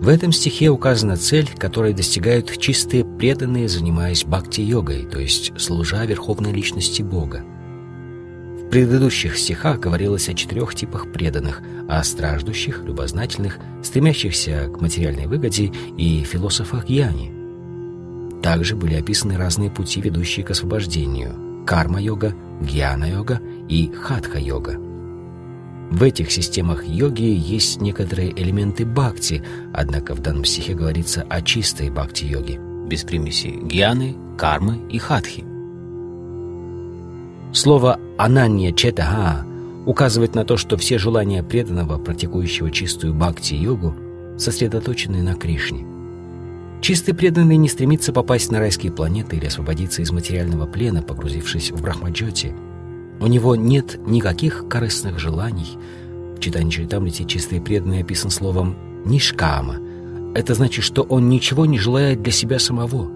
[0.00, 6.52] В этом стихе указана цель, которой достигают чистые преданные, занимаясь бхакти-йогой, то есть служа верховной
[6.52, 7.44] личности Бога.
[8.66, 15.72] В предыдущих стихах говорилось о четырех типах преданных, о страждущих, любознательных, стремящихся к материальной выгоде
[15.96, 17.32] и философах Яни.
[18.42, 24.80] Также были описаны разные пути, ведущие к освобождению– карма-йога, гьяна-йога и хатха-йога.
[25.90, 31.88] В этих системах йоги есть некоторые элементы бхакти, однако в данном стихе говорится о чистой
[31.88, 35.44] бхакти-йоге, без примеси гьяны, кармы и хатхи–
[37.56, 39.46] Слово «ананья четаха»
[39.86, 43.94] указывает на то, что все желания преданного, практикующего чистую бхакти-йогу,
[44.36, 45.86] сосредоточены на Кришне.
[46.82, 51.80] Чистый преданный не стремится попасть на райские планеты или освободиться из материального плена, погрузившись в
[51.80, 52.54] Брахмаджоти.
[53.20, 55.78] У него нет никаких корыстных желаний.
[56.36, 59.76] В читании Чаритамрити чистый преданный описан словом «нишкама».
[60.34, 63.10] Это значит, что он ничего не желает для себя самого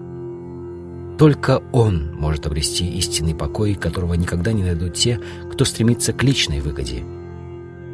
[1.21, 5.19] только он может обрести истинный покой, которого никогда не найдут те,
[5.53, 7.03] кто стремится к личной выгоде.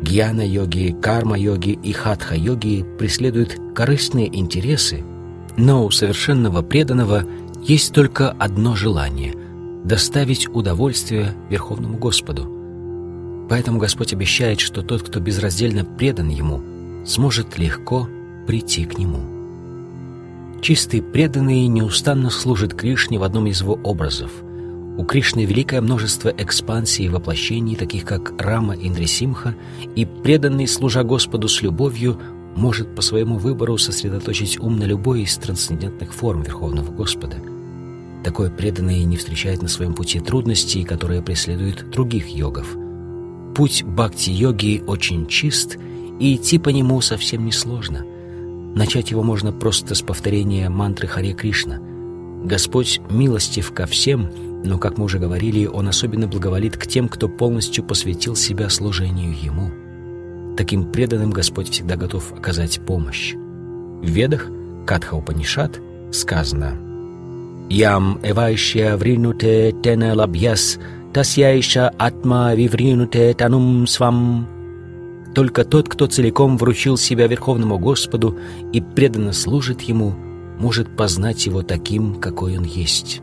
[0.01, 5.03] Гьяна-йоги, карма-йоги и хатха-йоги преследуют корыстные интересы,
[5.57, 7.25] но у совершенного преданного
[7.61, 9.33] есть только одно желание—
[9.83, 12.49] доставить удовольствие Верховному Господу.
[13.49, 16.61] Поэтому Господь обещает, что тот, кто безраздельно предан Ему,
[17.05, 18.07] сможет легко
[18.47, 19.36] прийти к Нему.
[20.61, 24.31] Чистый преданный неустанно служит Кришне в одном из его образов.
[24.97, 29.55] У Кришны великое множество экспансий и воплощений, таких как Рама Индрисимха,
[29.95, 32.19] и преданный, служа Господу с любовью,
[32.55, 37.37] может по своему выбору сосредоточить ум на любой из трансцендентных форм Верховного Господа.
[38.23, 42.75] Такой преданный не встречает на своем пути трудностей, которые преследуют других йогов.
[43.55, 45.77] Путь бхакти-йоги очень чист,
[46.19, 48.03] и идти по нему совсем не сложно–
[48.77, 51.79] Начать его можно просто с повторения мантры Харе Кришна.
[52.43, 54.29] Господь милостив ко всем,
[54.63, 59.33] но, как мы уже говорили, Он особенно благоволит к тем, кто полностью посвятил себя служению
[59.33, 59.71] Ему.
[60.55, 63.33] Таким преданным Господь всегда готов оказать помощь.
[63.33, 64.45] В Ведах,
[64.85, 66.77] Катха Упанишат, сказано
[67.71, 70.77] Ям эвайшя вринуте тене лабьяс,
[71.13, 74.47] тасяйша атма вивринуте танум свам.
[75.37, 78.39] Только тот, кто целиком вручил себя Верховному Господу
[78.73, 80.15] и преданно служит Ему,
[80.57, 83.21] может познать Его таким, какой Он есть.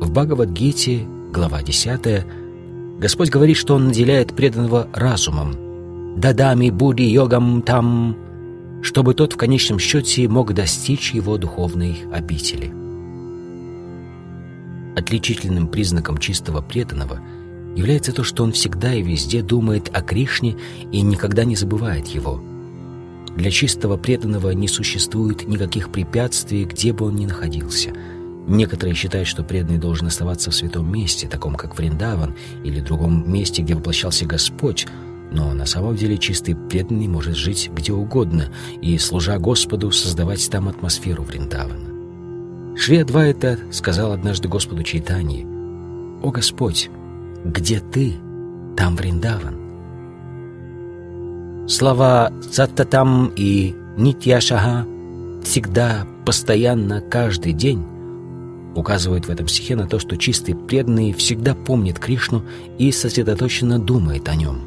[0.00, 2.24] В Бхагавадгите, глава 10,
[2.98, 6.16] Господь говорит, что Он наделяет преданного разумом.
[6.18, 8.16] «Дадами буди йогам там»,
[8.80, 12.72] чтобы тот в конечном счете мог достичь его духовной обители.
[14.96, 17.20] Отличительным признаком чистого преданного
[17.76, 20.56] является то, что он всегда и везде думает о Кришне
[20.92, 22.42] и никогда не забывает его.
[23.36, 27.92] Для чистого преданного не существует никаких препятствий, где бы он ни находился.
[28.46, 33.62] Некоторые считают, что преданный должен оставаться в святом месте, таком как Вриндаван, или другом месте,
[33.62, 34.86] где воплощался Господь,
[35.32, 38.50] но на самом деле чистый преданный может жить где угодно
[38.80, 42.76] и, служа Господу, создавать там атмосферу Вриндавана.
[42.76, 45.46] Шри Адвайта сказал однажды Господу Чайтаньи,
[46.22, 46.90] «О Господь,
[47.44, 48.14] где Ты,
[48.76, 49.64] там Вриндаван».
[51.68, 54.86] Слова «Саттатам» и «Нитьяшага»
[55.42, 57.84] всегда, постоянно, каждый день
[58.74, 62.42] указывают в этом стихе на то, что чистый преданный всегда помнит Кришну
[62.78, 64.60] и сосредоточенно думает о нем.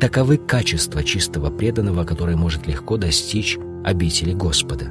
[0.00, 4.86] Таковы качества чистого преданного, который может легко достичь обители Господа.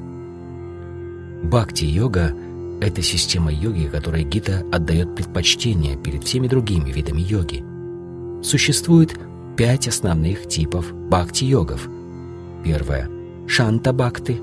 [1.43, 2.35] Бхакти-йога—
[2.79, 7.63] это система йоги, которой Гита отдает предпочтение перед всеми другими видами йоги.
[8.43, 9.17] Существует
[9.55, 11.89] пять основных типов бхакти-йогов.
[12.63, 13.09] Первое—
[13.47, 14.39] шанта-бхакти,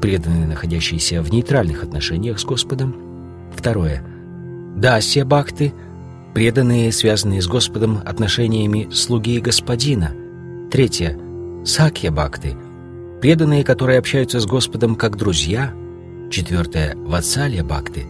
[0.00, 2.94] преданные, находящиеся в нейтральных отношениях с Господом.
[3.56, 4.04] Второе—
[4.76, 5.72] дасья-бхакти,
[6.34, 10.12] преданные, связанные с Господом отношениями слуги и господина.
[10.70, 11.18] Третье—
[11.64, 12.56] сакья-бхакти,
[13.22, 15.72] преданные, которые общаются с Господом как друзья—
[16.32, 18.06] Четвертое– Ватсалья Бхакти,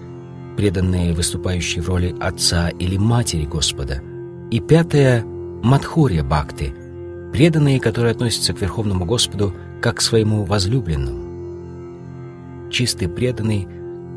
[0.57, 4.01] преданные, выступающие в роли отца или матери Господа.
[4.53, 5.25] И пятое–
[5.64, 6.73] Мадхурья Бхакти,
[7.33, 12.70] преданные, которые относятся к Верховному Господу как к своему возлюбленному.
[12.70, 13.66] Чистый преданный,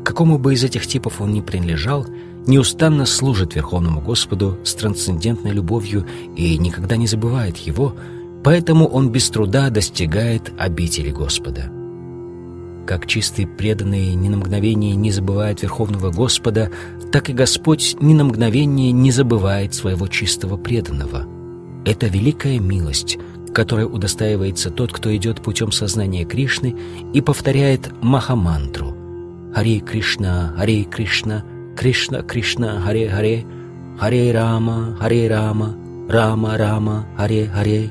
[0.04, 2.06] какому бы из этих типов он ни принадлежал,
[2.46, 7.96] неустанно служит Верховному Господу с трансцендентной любовью и никогда не забывает Его,
[8.44, 11.72] поэтому он без труда достигает обители Господа.
[12.86, 16.70] Как чистый преданный ни на мгновение не забывает Верховного Господа,
[17.10, 21.26] так и Господь ни на мгновение не забывает своего чистого преданного.
[21.84, 23.18] Это великая милость,
[23.52, 26.76] которой удостаивается тот, кто идет путем сознания Кришны
[27.12, 28.94] и повторяет Махамантру
[29.52, 31.44] «Харе Кришна, Харе Кришна,
[31.76, 33.46] Кришна Кришна, Харе Харе,
[33.98, 35.74] Харе Рама, Харе Рама,
[36.08, 37.90] Рама Рама, Харе Харе».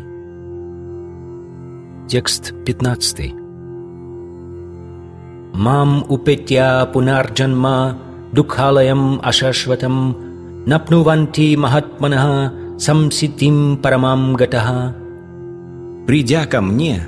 [2.08, 3.45] Текст 15.
[5.56, 7.76] Мам उपेत्या пунарджанма
[8.36, 10.00] दुःखालयम् अशाश्वतम्
[10.68, 12.26] नप्नुवन्ति महात्मनः
[12.86, 14.68] самситим परमाम् गतः
[16.06, 17.08] Придя ко мне,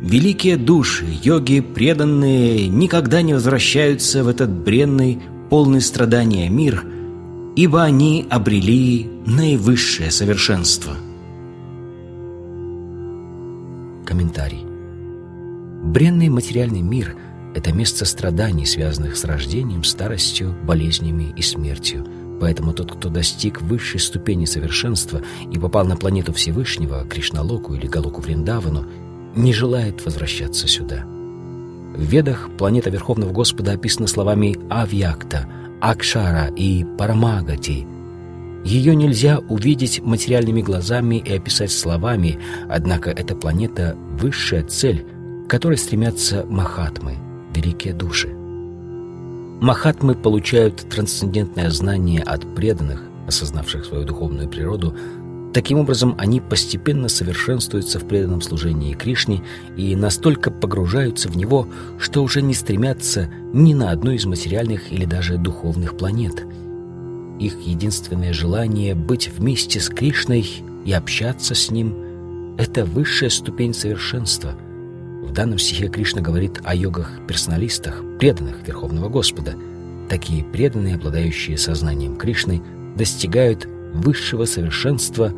[0.00, 5.20] великие души, йоги преданные, никогда не возвращаются в этот бренный,
[5.50, 6.84] полный страдания мир,
[7.56, 10.92] ибо они обрели наивысшее совершенство.
[14.06, 14.64] Комментарий.
[15.82, 17.16] Бренный материальный мир–
[17.54, 22.06] это место страданий, связанных с рождением, старостью, болезнями и смертью.
[22.40, 28.20] Поэтому тот, кто достиг высшей ступени совершенства и попал на планету Всевышнего, Кришналоку или Галоку
[28.20, 28.86] Вриндавану,
[29.36, 31.04] не желает возвращаться сюда.
[31.04, 35.46] В Ведах планета Верховного Господа описана словами «авьякта»,
[35.80, 37.86] «акшара» и «парамагати».
[38.64, 42.38] Ее нельзя увидеть материальными глазами и описать словами,
[42.68, 45.04] однако эта планета— высшая цель,
[45.46, 47.16] к которой стремятся махатмы—
[47.54, 48.28] великие души.
[49.62, 54.96] Махатмы получают трансцендентное знание от преданных, осознавших свою духовную природу.
[55.54, 59.42] Таким образом, они постепенно совершенствуются в преданном служении Кришне
[59.76, 61.68] и настолько погружаются в него,
[62.00, 66.44] что уже не стремятся ни на одну из материальных или даже духовных планет.
[67.38, 70.44] Их единственное желание быть вместе с Кришной
[70.84, 74.54] и общаться с Ним— это высшая ступень совершенства—
[75.32, 79.54] в данном стихе Кришна говорит о йогах-персоналистах, преданных Верховного Господа.
[80.10, 82.60] Такие преданные, обладающие сознанием Кришны,
[82.98, 85.32] достигают высшего совершенства,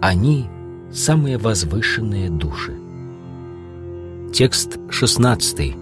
[0.00, 0.46] они—
[0.92, 2.74] самые возвышенные души.
[4.32, 5.74] Текст 16.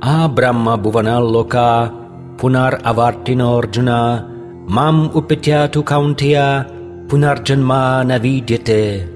[0.00, 1.92] А Брахма Бхуваналлока
[2.40, 4.26] Пунар Авартинорджуна
[4.66, 6.66] Мам Упетяту Каунтия
[7.10, 9.08] Пунарджанма Навидяте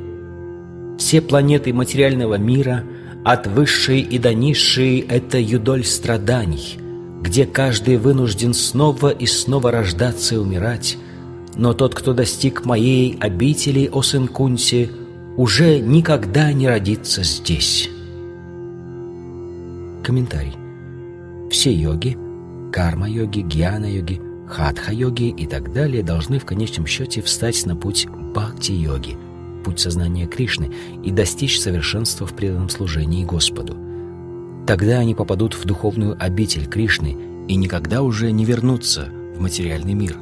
[0.99, 2.85] Все планеты материального мира—
[3.27, 6.79] от высшей и до низшей— это юдоль страданий.
[7.21, 10.97] где каждый вынужден снова и снова рождаться и умирать,
[11.57, 14.91] но тот, кто достиг моей обители, о сын Кунси,
[15.37, 17.91] уже никогда не родится здесь.
[20.05, 20.55] Комментарий.
[21.51, 22.17] Все йоги,
[22.71, 29.17] карма-йоги, гьяна-йоги, хатха-йоги и так далее должны в конечном счете встать на путь бхакти-йоги,
[29.67, 30.71] путь сознания Кришны
[31.03, 33.77] и достичь совершенства в преданном служении Господу.
[34.65, 37.17] Тогда они попадут в духовную обитель Кришны
[37.49, 40.17] и никогда уже не вернутся в материальный мир.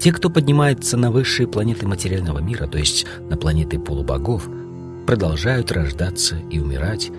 [0.00, 4.48] Те, кто поднимается на высшие планеты материального мира, то есть на планеты полубогов,
[5.06, 7.10] продолжают рождаться и умирать,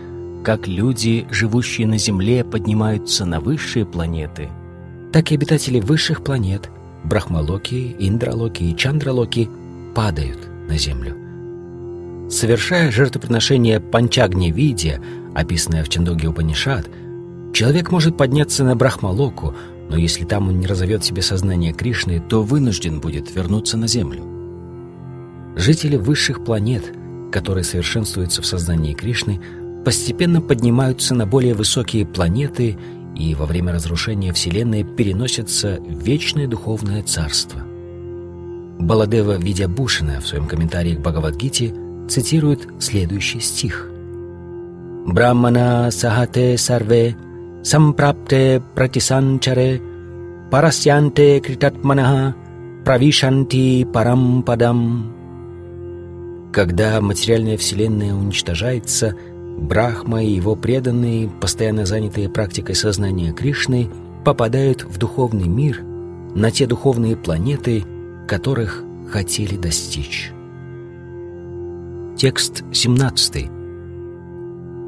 [0.43, 4.49] как люди, живущие на Земле, поднимаются на высшие планеты,
[5.13, 6.71] так и обитатели высших планет,
[7.03, 9.49] Брахмалоки, Индралоки и Чандралоки,
[9.97, 10.37] падают
[10.69, 11.15] на Землю.
[12.29, 15.01] Совершая жертвоприношение Панчагни-Видия,
[15.33, 16.87] описанное в Чандоге Упанишат,
[17.51, 19.55] человек может подняться на Брахмалоку,
[19.89, 24.23] но если там он не разовьет себе сознание Кришны, то вынужден будет вернуться на Землю.
[25.55, 26.93] Жители высших планет,
[27.31, 29.41] которые совершенствуются в сознании Кришны,
[29.83, 32.77] постепенно поднимаются на более высокие планеты
[33.15, 37.66] и во время разрушения Вселенной переносятся в вечное духовное царство.
[38.79, 41.73] Баладева Видябушина в своем комментарии к Бхагавадгите
[42.07, 43.89] цитирует следующий стих.
[45.05, 47.15] «Браммана сахате сарве
[47.63, 49.81] сампрапте пратисанчаре
[50.51, 52.35] парасянте критатманаха
[52.85, 55.13] правишанти парампадам».
[56.53, 59.15] Когда материальная Вселенная уничтожается,
[59.57, 63.89] Брахма и его преданные, постоянно занятые практикой сознания Кришны,
[64.23, 65.83] попадают в духовный мир,
[66.35, 67.83] на те духовные планеты,
[68.27, 70.31] которых хотели достичь.
[72.17, 73.49] Текст 17.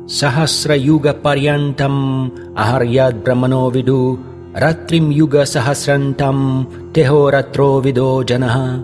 [0.08, 4.20] Сахасра юга парьянтам ахарьяд брамано виду
[4.54, 8.84] ратрим юга сахасрантам техо ратро видо джанаха.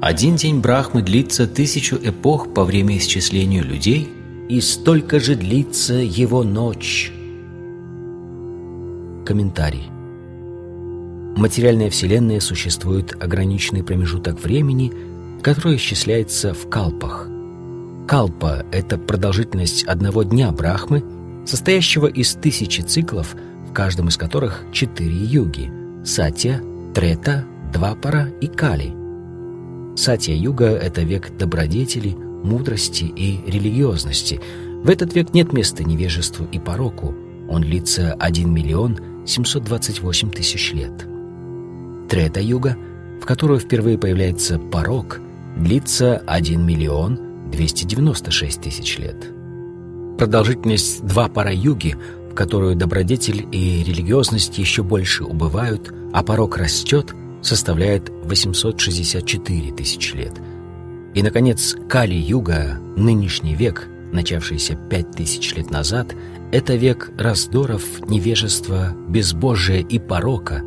[0.00, 4.08] Один день Брахмы длится тысячу эпох по время исчисления людей,
[4.48, 7.12] и столько же длится его ночь.
[9.24, 9.95] Комментарий.
[11.36, 14.92] Материальная Вселенная существует ограниченный промежуток времени,
[15.42, 17.28] который исчисляется в калпах–
[18.06, 21.02] Калпа— это продолжительность одного дня Брахмы,
[21.44, 23.34] состоящего из тысячи циклов,
[23.68, 25.72] в каждом из которых четыре юги—
[26.04, 26.60] Сатья,
[26.94, 28.94] Трета, Двапара и Кали.
[29.96, 34.40] Сатья-юга— это век добродетели, мудрости и религиозности.
[34.84, 37.12] В этот век нет места невежеству и пороку.
[37.48, 40.92] Он длится 1 миллион 728 тысяч лет.
[42.08, 42.76] Трета-юга,
[43.20, 45.20] в которую впервые появляется порок,
[45.56, 49.16] длится 1 миллион 296 тысяч лет.
[50.18, 51.96] Продолжительность два пара юги,
[52.30, 60.32] в которую добродетель и религиозность еще больше убывают, а порог растет, составляет 864 тысячи лет.
[61.14, 66.14] И, наконец, Кали-юга, нынешний век, начавшийся пять тысяч лет назад,
[66.52, 70.62] это век раздоров, невежества, безбожия и порока,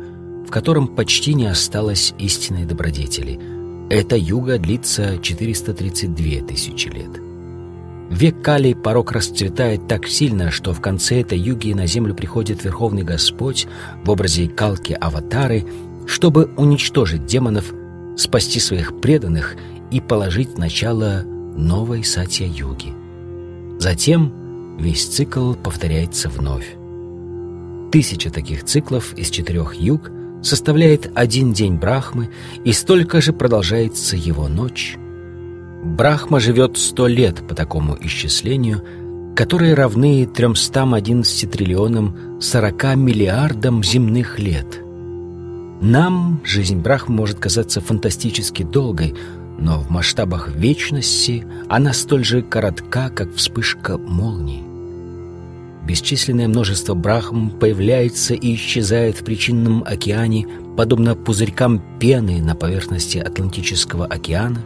[0.50, 3.38] в котором почти не осталось истинной добродетели–
[3.90, 7.10] эта юга длится 432 тысячи лет.
[8.08, 13.02] век Кали порог расцветает так сильно, что в конце этой юги на землю приходит Верховный
[13.02, 13.66] Господь
[14.04, 15.66] в образе Калки-аватары,
[16.06, 17.72] чтобы уничтожить демонов,
[18.16, 19.56] спасти своих преданных
[19.90, 21.22] и положить начало
[21.56, 22.92] новой Сатья-юги.
[23.80, 26.76] Затем весь цикл повторяется вновь.
[27.90, 30.12] Тысяча таких циклов из четырех юг–
[30.42, 32.30] составляет один день Брахмы,
[32.64, 34.96] и столько же продолжается его ночь.
[35.82, 38.84] Брахма живет сто лет по такому исчислению,
[39.34, 44.80] которые равны 311 триллионам 40 миллиардам земных лет.
[45.80, 49.14] Нам жизнь Брахмы может казаться фантастически долгой,
[49.58, 54.69] но в масштабах вечности она столь же коротка, как вспышка молнии.
[55.90, 64.06] Бесчисленное множество брахм появляется и исчезает в причинном океане, подобно пузырькам пены на поверхности Атлантического
[64.06, 64.62] океана.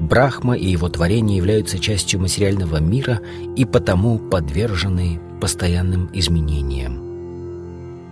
[0.00, 3.20] Брахма и его творения являются частью материального мира
[3.54, 6.98] и потому подвержены постоянным изменениям.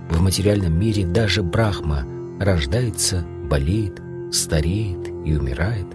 [0.08, 2.06] В материальном мире даже Брахма
[2.38, 4.00] рождается, болеет,
[4.30, 5.86] стареет и умирает.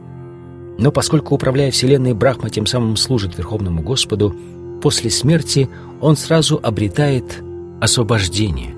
[0.77, 4.35] Но поскольку, управляя Вселенной, Брахма тем самым служит Верховному Господу,
[4.81, 5.69] после смерти
[6.05, 7.41] он сразу обретает
[7.81, 8.75] освобождение.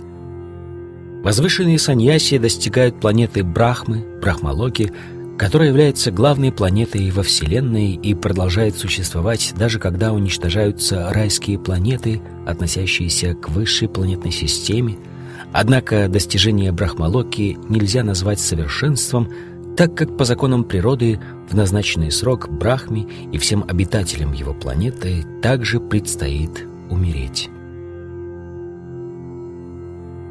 [1.25, 4.93] Возвышенные саньяси достигают планеты Брахмы, Брахмалоки,
[5.38, 13.34] которая является главной планетой во Вселенной и продолжает существовать даже когда уничтожаются райские планеты, относящиеся
[13.34, 14.97] к высшей планетной системе,
[15.51, 19.28] однако достижение Брахмалоки нельзя назвать совершенством,
[19.75, 21.19] так как по законам природы
[21.49, 27.49] в назначенный срок Брахме и всем обитателям его планеты также предстоит умереть.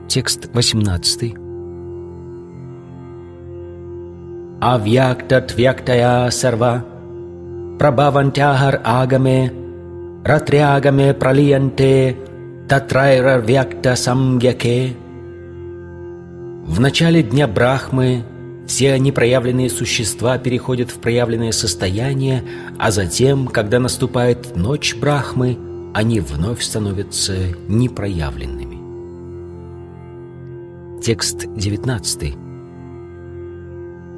[0.09, 1.34] Текст 18.
[4.61, 6.84] Авьяктатвяктая сарва
[7.78, 9.52] Прабхавантяхар агаме
[10.24, 12.16] Ратрягаме пралиянте
[12.68, 14.96] Татрайра вякта самгяке
[16.64, 18.24] В начале дня Брахмы
[18.66, 22.42] все непроявленные существа переходят в проявленное состояние,
[22.78, 25.57] а затем, когда наступает ночь Брахмы,
[25.97, 27.32] они вновь становятся
[27.68, 28.76] непроявленными.
[31.01, 32.34] Текст 19.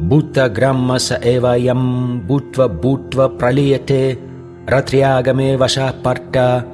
[0.01, 4.19] Будта грамма са эваям, бутва бутва пралиете,
[4.67, 6.67] ратрягаме ваша парта,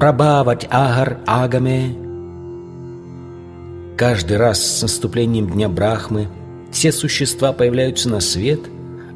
[0.00, 1.94] прабавать агар агаме.
[3.96, 6.26] Каждый раз с наступлением Дня Брахмы
[6.72, 8.62] все существа появляются на свет,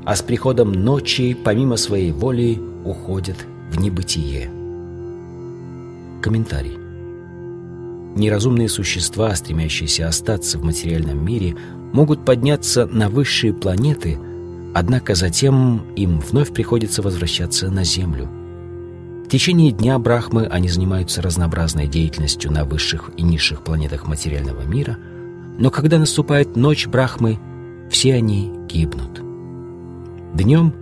[0.04, 3.38] а с приходом ночи, помимо своей воли, уходят
[3.72, 4.61] в небытие.
[6.22, 6.78] Комментарий.
[8.16, 11.56] Неразумные существа, стремящиеся остаться в материальном мире,
[11.92, 14.18] могут подняться на высшие планеты,
[14.74, 18.28] однако затем им вновь приходится возвращаться на Землю.
[19.26, 24.96] В течение дня Брахмы они занимаются разнообразной деятельностью на высших и низших планетах материального мира–
[25.58, 27.38] но когда наступает ночь Брахмы,
[27.90, 29.22] все они гибнут.
[30.34, 30.74] Днем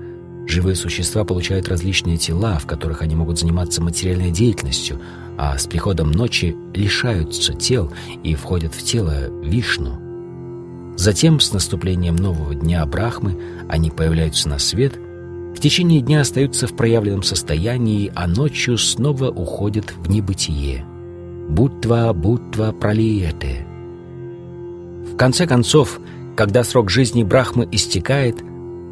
[0.50, 5.00] живые существа получают различные тела, в которых они могут заниматься материальной деятельностью,
[5.38, 7.92] а с приходом ночи лишаются тел
[8.22, 9.98] и входят в тело Вишну.
[10.96, 14.98] Затем, с наступлением нового дня Брахмы, они появляются на свет,
[15.56, 20.84] в течение дня остаются в проявленном состоянии, а ночью снова уходят в небытие.
[21.48, 23.66] Будтва, будтва, пролиете—
[25.20, 26.00] конце концов,
[26.34, 28.36] когда срок жизни Брахмы истекает,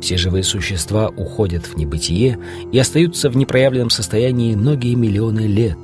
[0.01, 2.39] все живые существа уходят в небытие
[2.73, 5.79] и остаются в непроявленном состоянии многие миллионы лет.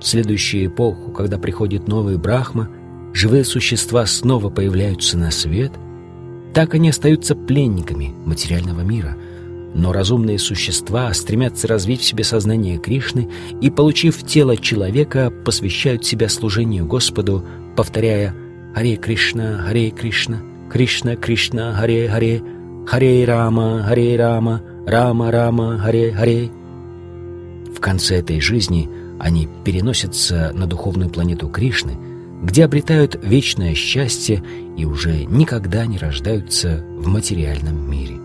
[0.00, 2.68] В следующую эпоху, когда приходит новый Брахма,
[3.12, 5.72] живые существа снова появляются на свет,
[6.54, 9.16] так они остаются пленниками материального мира.
[9.74, 13.28] Но разумные существа стремятся развить в себе сознание Кришны
[13.60, 17.44] и, получив тело человека, посвящают себя служению Господу,
[17.76, 18.34] повторяя
[18.74, 20.40] Харе Кришна, Харе Кришна,
[20.72, 26.50] Кришна Кришна, Харе Харе, Харе Рама, Харе Рама, Рама Рама, Харе Харе.
[27.74, 31.96] В конце этой жизни они переносятся на духовную планету Кришны,
[32.42, 34.42] где обретают вечное счастье
[34.76, 38.16] и уже никогда не рождаются в материальном мире.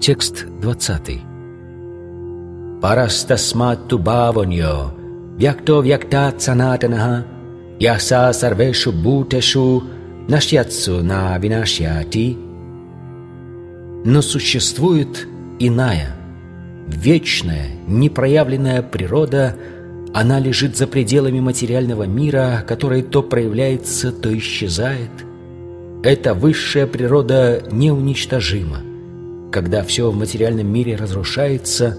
[0.00, 1.20] Текст 20.
[2.82, 4.92] Парастасматту баваньо,
[5.38, 7.24] вякто вяктат санатанаха,
[7.80, 9.82] Яса сарвешу бутешу
[10.28, 12.36] нашьяцу на винашьяти.
[14.04, 15.26] Но существует
[15.58, 16.16] иная,
[16.86, 19.56] вечная, непроявленная природа,
[20.12, 25.10] она лежит за пределами материального мира, который то проявляется, то исчезает.
[26.04, 28.82] Эта высшая природа неуничтожима.
[29.50, 31.98] Когда все в материальном мире разрушается,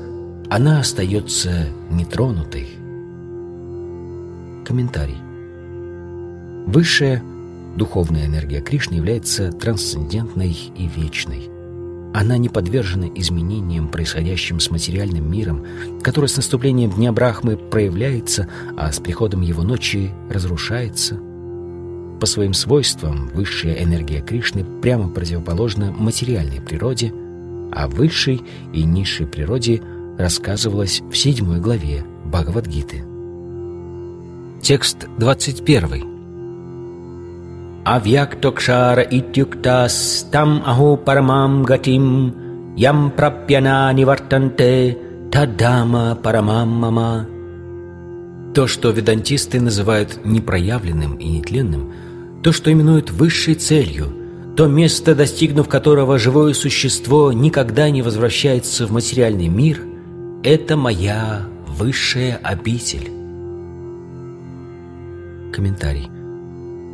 [0.50, 2.68] она остается нетронутой.
[4.66, 5.18] Комментарий.
[6.68, 7.22] Высшая
[7.76, 11.50] духовная энергия Кришны является трансцендентной и вечной.
[12.14, 15.66] Она не подвержена изменениям, происходящим с материальным миром,
[16.02, 18.48] который с наступлением Дня Брахмы проявляется,
[18.78, 21.20] а с приходом его ночи разрушается.
[22.22, 27.14] По своим свойствам высшая энергия Кришны прямо противоположна материальной природе,
[27.74, 28.42] а высшей
[28.74, 29.82] и низшей природе
[30.18, 33.04] рассказывалось в седьмой главе Бхагавадгиты.
[34.62, 36.15] Текст 21.
[37.86, 42.34] Авьяктокшара итюктастам аху парамам гатим
[42.76, 44.98] ям прапьяна нивартанте
[45.32, 47.28] тадама парамам мама.
[48.56, 51.94] То, что ведантисты называют непроявленным и нетленным,
[52.42, 54.08] то, что именуют высшей целью,
[54.58, 59.82] то место, достигнув которого живое существо никогда не возвращается в материальный мир,
[60.44, 63.12] это моя высшая обитель.
[65.54, 66.15] Комментарий.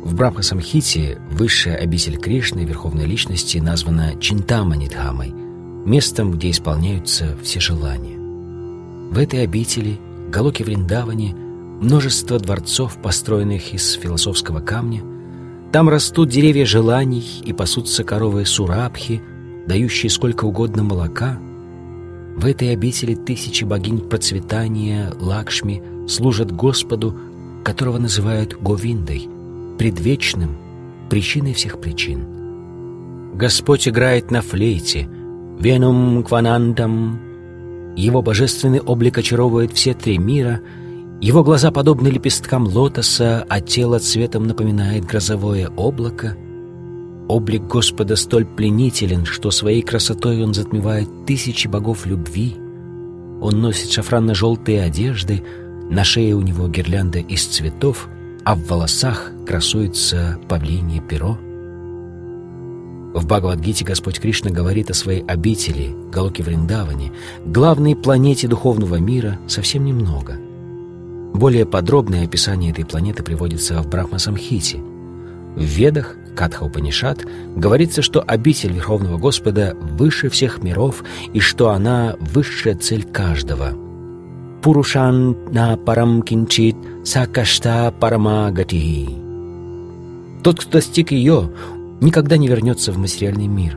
[0.02, 5.32] В Брахма-самхите высшая обитель Кришны, Верховной Личности, названа Чинтаманидхамой,
[5.86, 8.18] местом, где исполняются все желания.
[9.10, 15.02] В этой обители, Галоке Вриндаване, множество дворцов, построенных из философского камня,
[15.72, 19.22] Там растут деревья желаний и пасутся коровы сурабхи,
[19.66, 21.38] дающие сколько угодно молока.
[22.36, 27.16] В этой обители тысячи богинь процветания, Лакшми, служат Господу,
[27.64, 29.28] которого называют Говиндой,
[29.78, 30.56] предвечным,
[31.10, 32.24] причиной всех причин.
[33.34, 35.08] Господь играет на флейте,
[35.58, 37.20] венум кванантам.
[37.96, 40.60] Его божественный облик очаровывает все три мира,
[41.20, 46.36] его глаза подобны лепесткам лотоса, а тело цветом напоминает грозовое облако.
[47.28, 52.56] Облик Господа столь пленителен, что своей красотой он затмевает тысячи богов любви.
[53.40, 55.44] Он носит шафранно-желтые одежды,
[55.88, 58.08] на шее у него гирлянда из цветов,
[58.44, 61.38] а в волосах красуется павлинье перо.
[63.14, 67.12] В Бхагавадгите Господь Кришна говорит о своей обители, Галоке Вриндаване,
[67.44, 70.38] главной планете духовного мира, совсем немного.
[71.34, 74.78] Более подробное описание этой планеты приводится в Брахма-самхите.
[74.78, 82.16] В Ведах, Катха Упанишат, говорится, что обитель Верховного Господа выше всех миров и что она—
[82.20, 83.81] высшая цель каждого.
[84.62, 89.08] Пурушан на парам кинчит сакашта парамагати.
[90.44, 91.50] Тот, кто достиг ее,
[92.00, 93.76] никогда не вернется в материальный мир.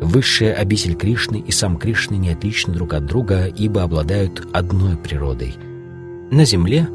[0.00, 5.54] Высшая обитель Кришны и сам Кришны не отличны друг от друга, ибо обладают одной природой.
[6.32, 6.88] На земле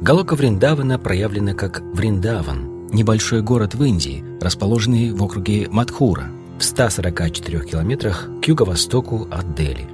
[0.00, 7.60] Галока Вриндавана проявлена как Вриндаван, небольшой город в Индии, расположенный в округе Мадхура, в 144
[7.60, 9.86] километрах к юго-востоку от Дели.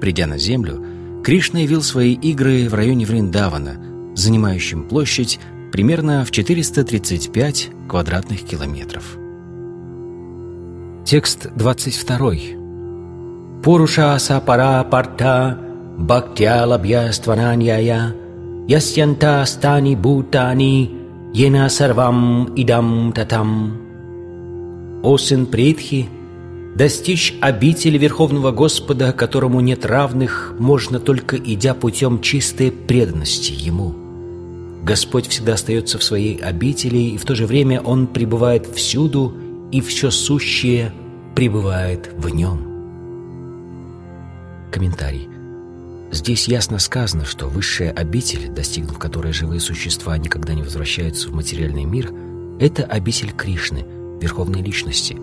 [0.00, 0.93] Придя на землю,
[1.24, 3.80] Кришна явил свои игры в районе Вриндавана,
[4.14, 5.40] занимающем площадь
[5.72, 9.16] примерно в 435 квадратных километров.
[11.06, 13.62] Текст 22.
[13.62, 15.58] Пуруша сапара парта
[15.96, 18.14] бхактя лабьяствананьяя
[18.68, 20.90] ясянта стани бутани
[21.32, 23.78] ена сарвам идам татам.
[25.02, 26.06] О сын Предхи,
[26.74, 33.94] достичь обители Верховного Господа, которому нет равных, можно только идя путем чистой преданности Ему.
[34.82, 39.34] Господь всегда остается в своей обители, и в то же время Он пребывает всюду
[39.72, 40.92] и все сущее
[41.34, 42.74] пребывает в нем.
[44.70, 45.28] Комментарий.
[46.12, 51.84] Здесь ясно сказано, что высшая обитель, достигнув которой живые существа никогда не возвращаются в материальный
[51.84, 52.12] мир,
[52.60, 53.84] это обитель Кришны,
[54.20, 55.16] Верховной Личности.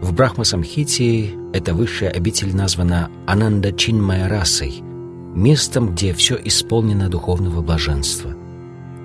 [0.00, 4.80] В Брахма-самхите эта высшая обитель названа Ананда Чинмая расой,
[5.34, 8.34] местом, где все исполнено духовного блаженства.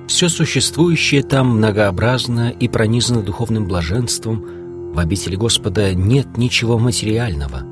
[0.08, 4.94] Все существующее там многообразно и пронизано духовным блаженством.
[4.94, 7.64] В обители Господа нет ничего материального.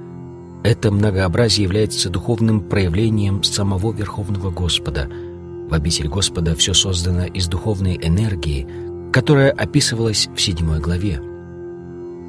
[0.63, 5.09] Это многообразие является духовным проявлением самого Верховного Господа.
[5.69, 8.67] В обители Господа все создано из духовной энергии,
[9.11, 11.21] которая описывалась в седьмой главе.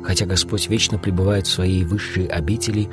[0.05, 2.89] Хотя Господь вечно пребывает в своей высшей обители,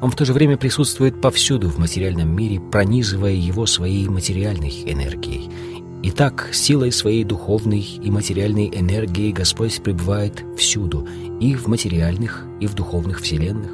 [0.00, 5.50] Он в то же время присутствует повсюду в материальном мире, пронизывая его своей материальной энергией–
[6.06, 11.08] Итак, силой своей духовной и материальной энергии Господь пребывает всюду,
[11.40, 13.70] и в материальных, и в духовных вселенных.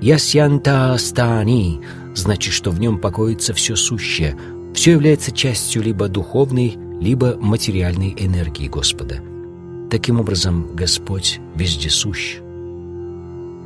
[0.00, 1.82] Ясьянта стани
[2.14, 4.38] значит, что в нем покоится все сущее,
[4.72, 9.20] все является частью либо духовной, либо материальной энергии Господа.
[9.90, 12.38] Таким образом, Господь вездесущ.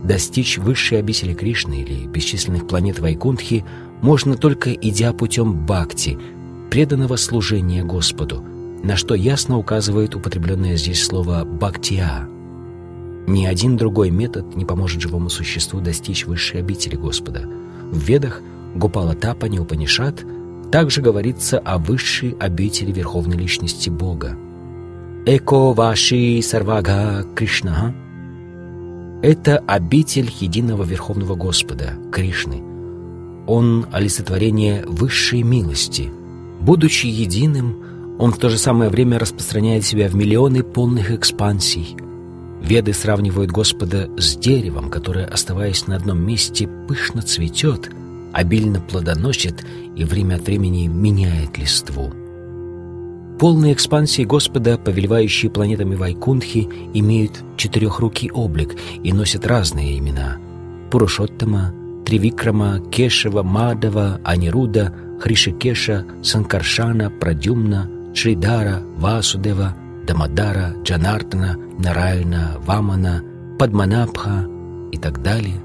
[0.03, 3.65] Достичь высшей обители Кришны или бесчисленных планет Вайкунтхи–
[4.05, 6.19] можно только идя путем бхакти,
[6.71, 8.45] преданного служения Господу,
[8.83, 12.29] на что ясно указывает употребленное здесь слово «бхактия».
[13.27, 17.49] Ни один другой метод не поможет живому существу достичь высшей обители Господа.
[17.91, 18.43] В Ведах
[18.75, 20.23] Гупала Тапани Упанишат
[20.71, 24.37] также говорится о высшей обители Верховной Личности Бога.
[25.27, 27.95] «Эко ваши сарвага Кришна»—
[29.23, 32.63] это обитель единого Верховного Господа, Кришны—
[33.47, 36.11] он— олицетворение высшей милости.
[36.61, 41.97] Будучи единым, он в то же самое время распространяет себя в миллионы полных экспансий.
[42.61, 47.91] Веды сравнивают Господа с деревом, которое, оставаясь на одном месте, пышно цветет,
[48.35, 49.65] обильно плодоносит
[49.97, 52.13] и время от времени меняет листву.
[53.39, 60.39] Полные экспансии Господа, повелевающие планетами Вайкунтхи, имеют четырехрукий облик и носят разные имена—
[60.95, 61.75] Пурушоттама,
[62.07, 69.75] Тривикрама, Кешева, Мадава, Анируда, Хришикеша, Санкаршана, Прадюмна, Шридара, Васудева,
[70.07, 73.25] Дамадара, Джанартана, Нарайна, Вамана,
[73.59, 74.47] Падманабха
[74.93, 75.61] и так далее.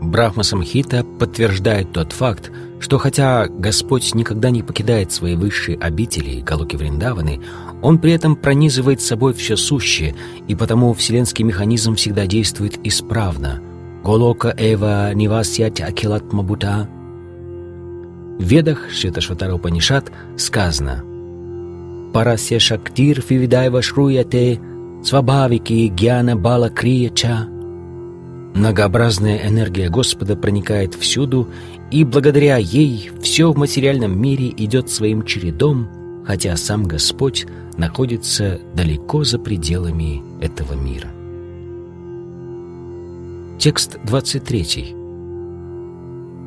[0.00, 6.76] Брахма Самхита подтверждает тот факт, что хотя Господь никогда не покидает свои высшие обители Галоки
[6.76, 7.40] Вриндаваны,
[7.82, 10.14] Он при этом пронизывает собой все сущее,
[10.48, 13.60] и потому вселенский механизм всегда действует исправно.
[14.02, 16.88] Голока Эва Нивасьять Акилат Мабута
[18.38, 21.04] В Ведах Швиташватара Панишат сказано
[22.14, 24.58] «Парасья Шактир Фивидайва Шруяте
[25.04, 27.46] Свабавики Гьяна Бала Крияча»
[28.54, 31.48] Многообразная энергия Господа проникает всюду,
[31.90, 35.88] и благодаря ей все в материальном мире идет своим чередом,
[36.24, 41.08] хотя сам Господь находится далеко за пределами этого мира.
[43.58, 44.94] Текст 23.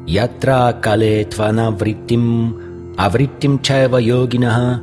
[0.08, 4.82] Ятра кале твана вриттим, авриттим чайва йогинаха,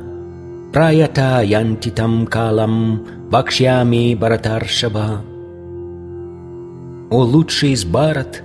[0.71, 5.21] праята янтитам калам, вакшьями баратаршаба.
[7.09, 8.43] О лучший из барат,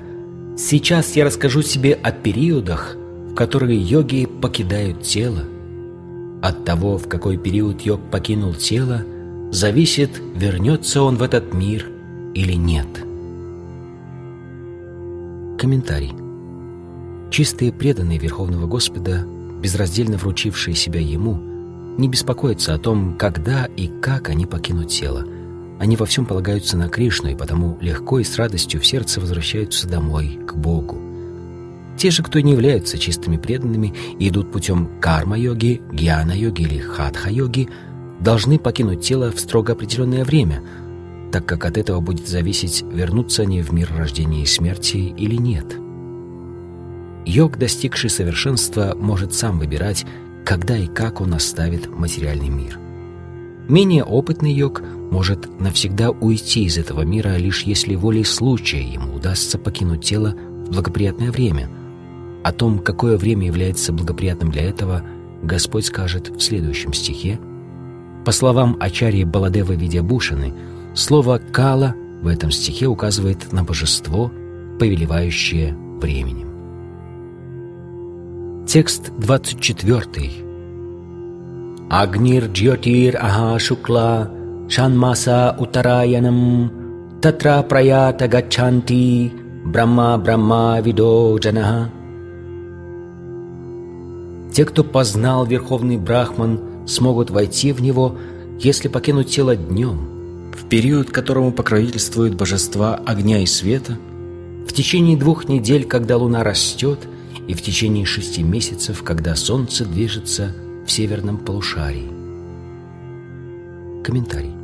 [0.56, 2.96] сейчас я расскажу себе о периодах,
[3.30, 5.44] в которые йоги покидают тело.
[6.42, 9.02] От того, в какой период йог покинул тело,
[9.50, 11.86] зависит, вернется он в этот мир
[12.34, 12.86] или нет.
[15.58, 16.12] Комментарий.
[17.30, 19.26] Чистые преданные Верховного Господа,
[19.62, 21.38] безраздельно вручившие себя Ему,
[21.98, 25.26] не беспокоятся о том, когда и как они покинут тело–
[25.78, 29.88] они во всем полагаются на Кришну, и потому легко и с радостью в сердце возвращаются
[29.88, 31.00] домой, к Богу.
[31.96, 37.68] Те же, кто не являются чистыми преданными и идут путем карма-йоги, гьяна-йоги или хатха-йоги,
[38.20, 40.62] должны покинуть тело в строго определенное время,
[41.32, 45.76] так как от этого будет зависеть, вернутся они в мир рождения и смерти или нет.
[47.26, 50.06] Йог, достигший совершенства, может сам выбирать,
[50.44, 52.78] когда и как он оставит материальный мир.
[53.68, 59.58] Менее опытный йог может навсегда уйти из этого мира, лишь если волей случая ему удастся
[59.58, 60.36] покинуть тело
[60.66, 61.68] в благоприятное время.
[62.44, 65.02] О том, какое время является благоприятным для этого,
[65.42, 67.40] Господь скажет в следующем стихе.
[68.24, 70.52] По словам Ачарьи Баладева Видябушины,
[70.94, 74.30] слово «кала» в этом стихе указывает на божество,
[74.78, 76.46] повелевающее временем.
[78.66, 80.45] Текст 24.
[83.58, 84.28] Шукла
[84.68, 86.72] Шанмаса Утараянам
[87.22, 89.32] Татра Праята Гачанти
[89.64, 91.90] Брахма Брахма Видо Джанаха
[94.52, 98.16] Те, кто познал Верховный Брахман, смогут войти в него,
[98.58, 103.96] если покинуть тело днем, в период, которому покровительствуют божества огня и света,
[104.66, 106.98] в течение двух недель, когда луна растет,
[107.46, 110.52] и в течение шести месяцев, когда солнце движется
[110.86, 112.08] в северном полушарии.
[114.04, 114.54] Комментарий.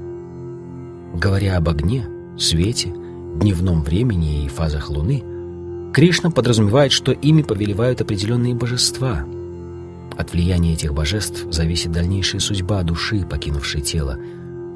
[1.15, 2.07] Говоря об огне,
[2.39, 2.95] свете,
[3.41, 5.25] дневном времени и фазах Луны,
[5.93, 9.27] Кришна подразумевает, что ими повелевают определенные божества.
[10.17, 14.17] От влияния этих божеств зависит дальнейшая судьба души, покинувшей тело.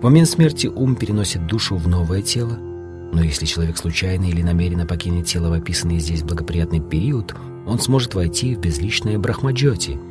[0.00, 2.58] В момент смерти ум переносит душу в новое тело,
[3.12, 7.34] но если человек случайно или намеренно покинет тело в описанный здесь благоприятный период,
[7.66, 9.98] он сможет войти в безличное брахмаджоти–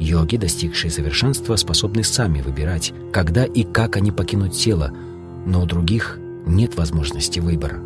[0.00, 4.92] Йоги, достигшие совершенства, способны сами выбирать, когда и как они покинут тело,
[5.46, 7.80] но у других нет возможности выбора.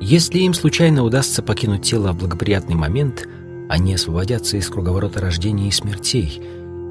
[0.00, 3.28] Если им случайно удастся покинуть тело в благоприятный момент,
[3.68, 6.40] они освободятся из круговорота рождения и смертей,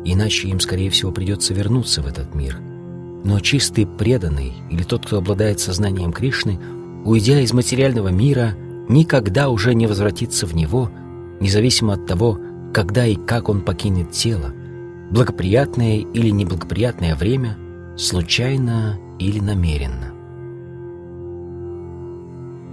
[0.04, 2.60] иначе им, скорее всего, придется вернуться в этот мир.
[3.24, 6.60] Но чистый преданный или тот, кто обладает сознанием Кришны,
[7.06, 8.54] уйдя из материального мира,
[8.90, 10.92] никогда уже не возвратится в него,
[11.40, 12.40] независимо от того,
[12.78, 14.54] когда и как он покинет тело,
[15.10, 17.58] благоприятное или неблагоприятное время,
[17.98, 20.14] случайно или намеренно.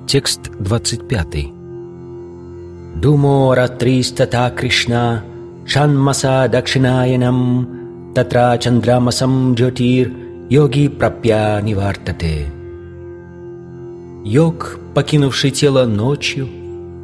[0.06, 1.46] Текст 25.
[3.00, 5.24] Думо ратристата Кришна
[5.64, 10.12] Шанмаса Дакшинаянам Татра Чандрамасам Джотир
[10.50, 12.52] Йоги Прапья Нивартате
[14.22, 16.46] Йог, покинувший тело ночью,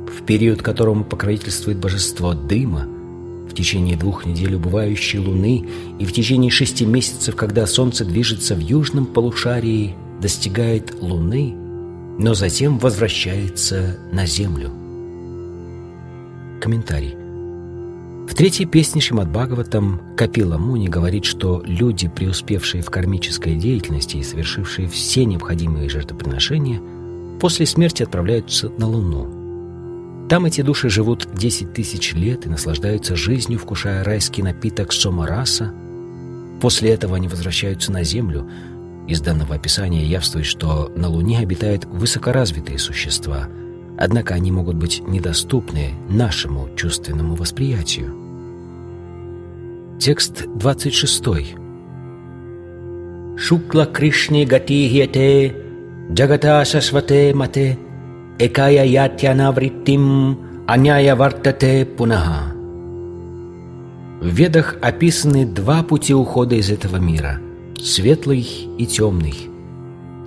[0.06, 2.89] в период которому покровительствует божество дыма,
[3.50, 5.66] в течение двух недель убывающей луны
[5.98, 11.54] и в течение шести месяцев, когда солнце движется в южном полушарии, достигает луны,
[12.18, 14.70] но затем возвращается на землю.
[16.60, 17.16] Комментарий.
[18.28, 24.22] В третьей песне Шримад Бхагаватам Капила Муни говорит, что люди, преуспевшие в кармической деятельности и
[24.22, 26.80] совершившие все необходимые жертвоприношения,
[27.40, 29.34] после смерти отправляются на Луну–
[30.30, 35.74] там эти души живут 10 тысяч лет и наслаждаются жизнью, вкушая райский напиток сомараса.
[36.60, 38.48] После этого они возвращаются на Землю.
[39.08, 43.48] Из данного описания явствует, что на Луне обитают высокоразвитые существа.
[43.98, 48.14] однако они могут быть недоступны нашему чувственному восприятию.
[49.98, 51.24] Текст 26.
[53.36, 55.54] Шукла Кришни гати хьете
[56.12, 57.78] джагата шашвате мате
[58.40, 62.54] экая ятьяна вриттим аняя вартате пунаха.
[64.22, 67.38] В Ведах описаны два пути ухода из этого мира–
[67.78, 68.40] светлый
[68.78, 69.34] и темный.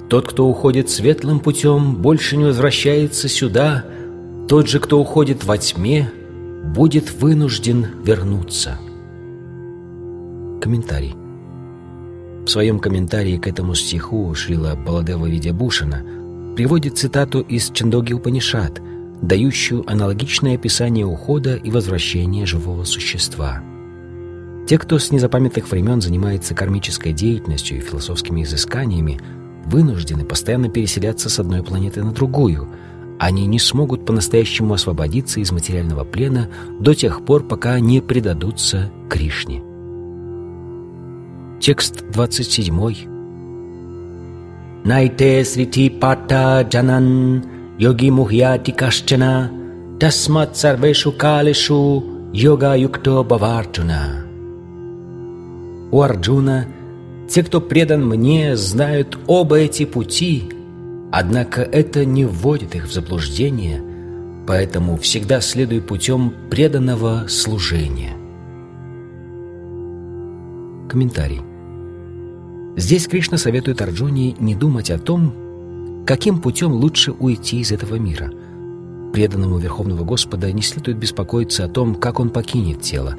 [0.10, 3.84] Тот, кто уходит светлым путем, больше не возвращается сюда,
[4.48, 6.12] тот же, кто уходит во тьме,
[6.64, 8.78] будет вынужден вернуться.
[10.62, 11.16] Комментарий.
[12.46, 16.23] В своем комментарии к этому стиху Шрила Баладева Видябушина
[16.56, 18.82] приводит цитату из Чандоги Упанишат,
[19.22, 23.62] дающую аналогичное описание ухода и возвращения живого существа–
[24.66, 29.20] те, кто с незапамятных времен занимается кармической деятельностью и философскими изысканиями,
[29.66, 32.70] вынуждены постоянно переселяться с одной планеты на другую.
[33.20, 36.50] Они не смогут по-настоящему освободиться из материального плена
[36.80, 39.62] до тех пор, пока не предадутся Кришне.
[41.60, 43.13] Текст 27.
[44.86, 47.42] Найте срити пата джанан
[47.80, 49.50] йоги мухьяти кашчана
[50.00, 52.04] тасмат сарвешу калешу
[52.34, 54.24] йога юкто баварджуна.
[55.92, 56.66] У Арджуна
[57.30, 60.50] те, кто предан мне, знают оба эти пути,
[61.12, 63.82] однако это не вводит их в заблуждение,
[64.48, 68.14] поэтому всегда следуй путем преданного служения.
[70.90, 71.53] Комментарий.
[72.76, 78.32] Здесь Кришна советует Арджуне не думать о том, каким путем лучше уйти из этого мира.
[79.14, 83.16] Преданному Верховного Господа не следует беспокоиться о том, как он покинет тело,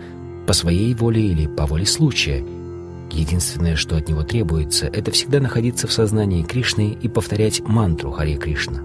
[0.46, 2.44] по своей воле или по воле случая–
[3.14, 8.36] Единственное, что от него требуется, это всегда находиться в сознании Кришны и повторять мантру Харе
[8.36, 8.82] Кришна.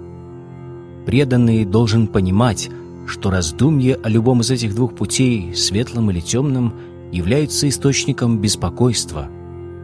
[1.05, 2.69] Преданный должен понимать,
[3.07, 6.73] что раздумье о любом из этих двух путей, светлым или темным,
[7.11, 9.29] являются источником беспокойства.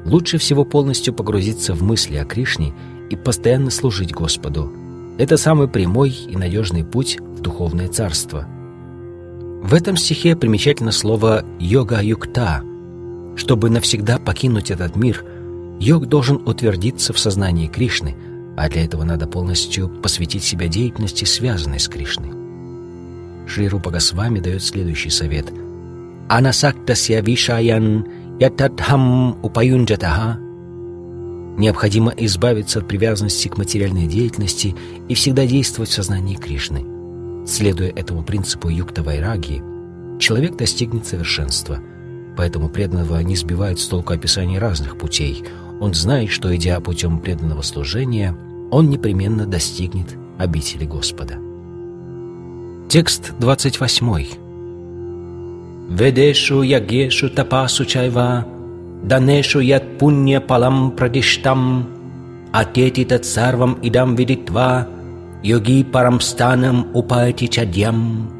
[0.05, 2.73] Лучше всего полностью погрузиться в мысли о Кришне
[3.09, 4.71] и постоянно служить Господу.
[5.17, 8.47] Это самый прямой и надежный путь в духовное царство.
[9.63, 12.61] В этом стихе примечательно слово «йога-юкта»,
[13.35, 15.25] чтобы навсегда покинуть этот мир,
[15.79, 18.15] йог должен утвердиться в сознании Кришны,
[18.55, 22.31] а для этого надо полностью посвятить себя деятельности, связанной с Кришной.
[23.47, 25.51] Шри Рупа Госвами дает следующий совет.
[26.29, 28.05] «Анасактасья вишаян
[28.39, 30.39] ятадхам упаюнджатаха»
[31.57, 34.75] Необходимо избавиться от привязанности к материальной деятельности
[35.07, 36.85] и всегда действовать в сознании Кришны.
[37.47, 39.61] Следуя этому принципу юкта вайраги,
[40.19, 41.79] человек достигнет совершенства–
[42.35, 45.43] Поэтому преданного не сбивает с толку описание разных путей.
[45.79, 48.35] Он знает, что, идя путем преданного служения,
[48.71, 51.35] он непременно достигнет обители Господа.
[52.89, 54.44] Текст 28.
[55.89, 58.45] «Ведешу ягешу тапасу чайва,
[59.03, 61.89] данешу яд пунья палам прадиштам,
[62.51, 64.87] атети тат сарвам идам видитва,
[65.43, 68.31] йоги парамстанам упайти чадьям».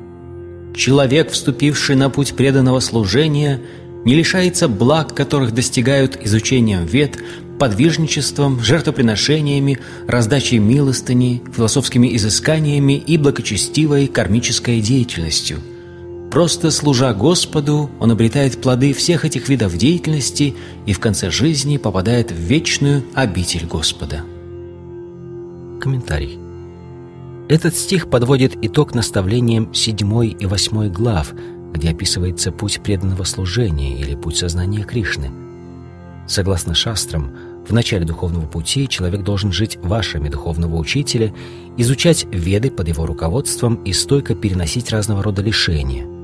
[0.75, 3.61] Человек, вступивший на путь преданного служения–
[4.05, 7.17] не лишается благ, которых достигают изучением вет,
[7.59, 15.57] подвижничеством, жертвоприношениями, раздачей милостыни, философскими изысканиями и благочестивой кармической деятельностью.
[16.36, 20.53] Просто служа Господу, он обретает плоды всех этих видов деятельности
[20.86, 24.17] и в конце жизни попадает в вечную обитель Господа.
[25.79, 26.38] Комментарий.
[27.47, 31.33] Этот стих подводит итог наставлениям седьмой и восьмой глав–
[31.73, 35.29] где описывается путь преданного служения или путь сознания Кришны.
[36.25, 37.36] Согласно шастрам,
[37.67, 41.33] в начале духовного пути человек должен жить вашими духовного учителя,
[41.75, 46.14] изучать веды под его руководством и стойко переносить разного рода лишения.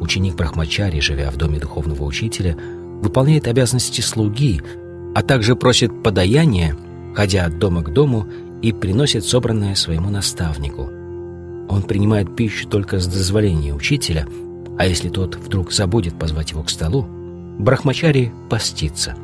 [0.00, 2.56] Ученик Брахмачари, живя в доме духовного учителя,
[3.02, 4.60] выполняет обязанности слуги,
[5.14, 6.76] а также просит подаяния,
[7.14, 8.26] ходя от дома к дому
[8.62, 10.90] и приносит собранное своему наставнику.
[11.68, 14.26] Он принимает пищу только с дозволения учителя–
[14.78, 17.06] а если тот вдруг забудет позвать его к столу,
[17.58, 19.14] Брахмачари постится.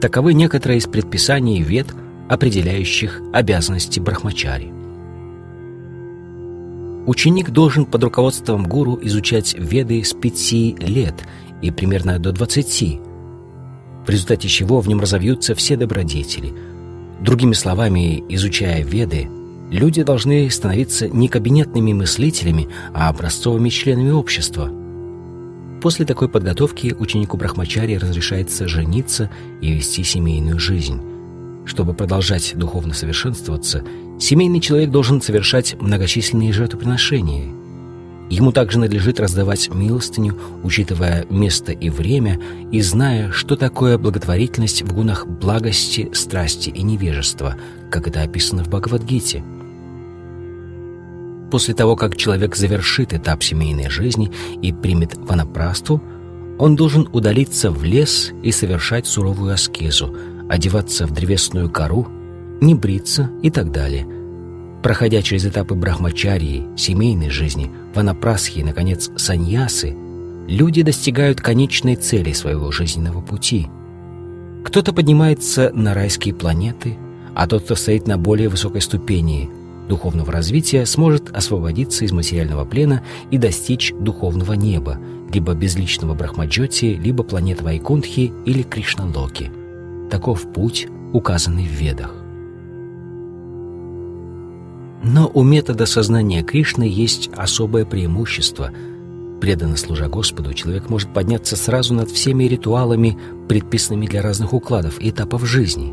[0.00, 1.88] Таковы некоторые из предписаний вет,
[2.28, 4.72] определяющих обязанности Брахмачари.
[7.06, 11.14] Ученик должен под руководством гуру изучать веды с пяти лет
[11.60, 13.00] и примерно до двадцати,
[14.06, 16.52] в результате чего в нем разовьются все добродетели.
[17.20, 19.28] Другими словами, изучая веды–
[19.72, 24.70] Люди должны становиться не кабинетными мыслителями, а образцовыми членами общества.
[25.80, 29.30] После такой подготовки ученику Брахмачари разрешается жениться
[29.62, 31.00] и вести семейную жизнь.
[31.64, 33.82] Чтобы продолжать духовно совершенствоваться,
[34.22, 37.52] Семейный человек должен совершать многочисленные жертвоприношения.
[38.30, 42.38] Ему также надлежит раздавать милостыню, учитывая место и время,
[42.70, 47.56] и зная, что такое благотворительность в гунах благости, страсти и невежества,
[47.90, 49.42] как это описано в Бхагавадгите.
[51.50, 54.30] После того, как человек завершит этап семейной жизни
[54.62, 56.00] и примет ванапрасту,
[56.60, 60.16] он должен удалиться в лес и совершать суровую аскезу,
[60.48, 62.06] одеваться в древесную кору–
[62.62, 64.06] не бриться и так далее.
[64.82, 69.94] Проходя через этапы брахмачарии, семейной жизни, ванапрасхи и, наконец, саньясы,
[70.48, 73.68] люди достигают конечной цели своего жизненного пути.
[74.64, 76.96] Кто-то поднимается на райские планеты,
[77.34, 79.50] а тот, кто стоит на более высокой ступени
[79.88, 84.98] духовного развития, сможет освободиться из материального плена и достичь духовного неба,
[85.32, 89.50] либо безличного Брахмаджоти, либо планет Вайкунтхи или Кришналоки.
[90.10, 92.21] Таков путь, указанный в Ведах.
[95.02, 98.70] Но у метода сознания Кришны есть особое преимущество.
[99.40, 105.10] Преданно служа Господу, человек может подняться сразу над всеми ритуалами, предписанными для разных укладов и
[105.10, 105.92] этапов жизни.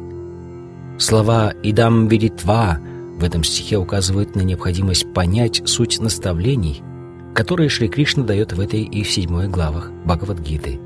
[1.00, 2.80] Слова «идам видитва»
[3.18, 6.84] в этом стихе указывают на необходимость понять суть наставлений,
[7.34, 10.80] которые Шри Кришна дает в этой и в седьмой главах Бхагавадгиты.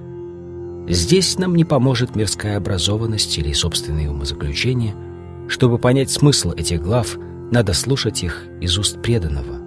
[0.87, 4.95] Здесь нам не поможет мирская образованность или собственные умозаключения.
[5.49, 7.17] Чтобы понять смысл этих глав–
[7.53, 9.59] надо слушать их из уст преданного.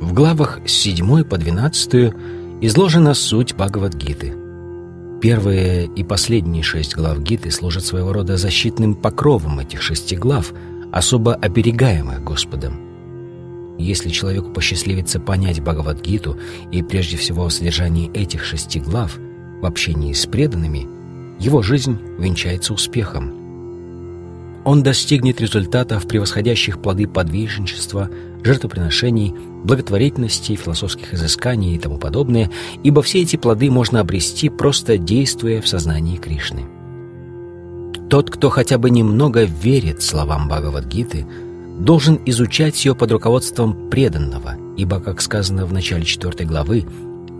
[0.00, 2.14] В главах с 7 по 12
[2.60, 4.32] изложена суть Бхагавадгиты.
[5.20, 10.54] Первые и последние шесть глав Гиты служат своего рода защитным покровом этих шести глав,
[10.92, 12.80] особо оберегаемых Господом.
[13.76, 16.38] Если человеку посчастливится понять Бхагавадгиту
[16.70, 19.18] и прежде всего о содержании этих шести глав
[19.60, 20.86] в общении с преданными,
[21.40, 23.34] его жизнь венчается успехом–
[24.70, 28.08] он достигнет результатов, превосходящих плоды подвижничества,
[28.44, 32.52] жертвоприношений, благотворительности, философских изысканий и тому подобное,
[32.84, 36.66] ибо все эти плоды можно обрести, просто действуя в сознании Кришны.
[38.08, 41.26] Тот, кто хотя бы немного верит словам Бхагавадгиты,
[41.80, 46.86] должен изучать ее под руководством преданного, ибо, как сказано в начале четвертой главы,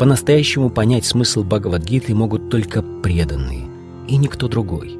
[0.01, 3.69] по-настоящему понять смысл Бхагавадгиты могут только преданные
[4.09, 4.99] и никто другой.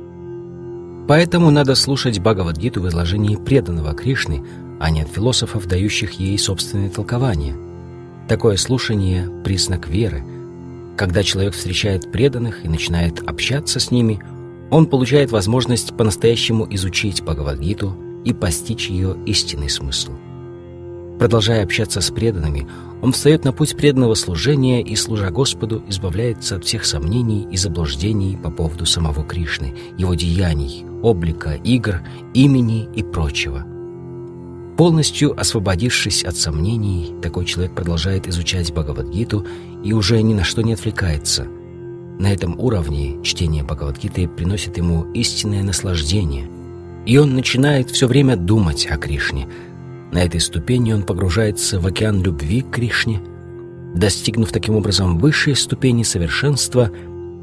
[1.09, 4.45] Поэтому надо слушать Бхагавадгиту в изложении преданного Кришны,
[4.79, 7.57] а не от философов, дающих ей собственные толкования.
[8.29, 10.25] Такое слушание– признак веры.
[10.97, 14.23] Когда человек встречает преданных и начинает общаться с ними,
[14.71, 20.13] он получает возможность по-настоящему изучить Бхагавадгиту и постичь ее истинный смысл.
[21.21, 22.67] Продолжая общаться с преданными,
[23.03, 28.39] он встает на путь преданного служения и, служа Господу, избавляется от всех сомнений и заблуждений
[28.43, 32.01] по поводу самого Кришны, его деяний, облика, игр,
[32.33, 33.67] имени и прочего.
[34.79, 39.47] Полностью освободившись от сомнений, такой человек продолжает изучать Бхагавадгиту
[39.85, 41.47] и уже ни на что не отвлекается.
[42.19, 46.49] На этом уровне чтение Бхагавадгиты приносит ему истинное наслаждение,
[47.05, 49.47] и он начинает все время думать о Кришне.
[50.13, 53.21] На этой ступени он погружается в океан любви к Кришне.
[53.95, 56.91] Достигнув таким образом высшей ступени совершенства–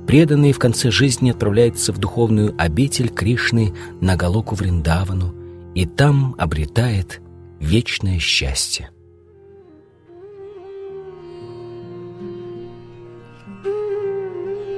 [0.07, 5.35] преданный в конце жизни отправляется в духовную обитель Кришны на Галоку Вриндавану
[5.75, 7.21] и там обретает
[7.59, 8.89] вечное счастье.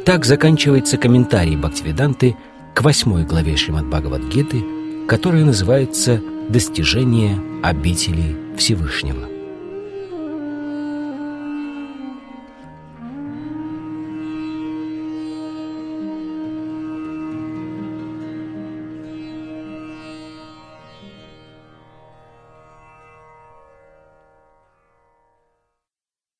[0.03, 2.35] Так заканчивается комментарий Бхактивиданты
[2.73, 4.63] к восьмой главе Шримад Бхагавадгиты,
[5.07, 6.19] которая называется
[6.49, 9.38] «Достижение обители Всевышнего».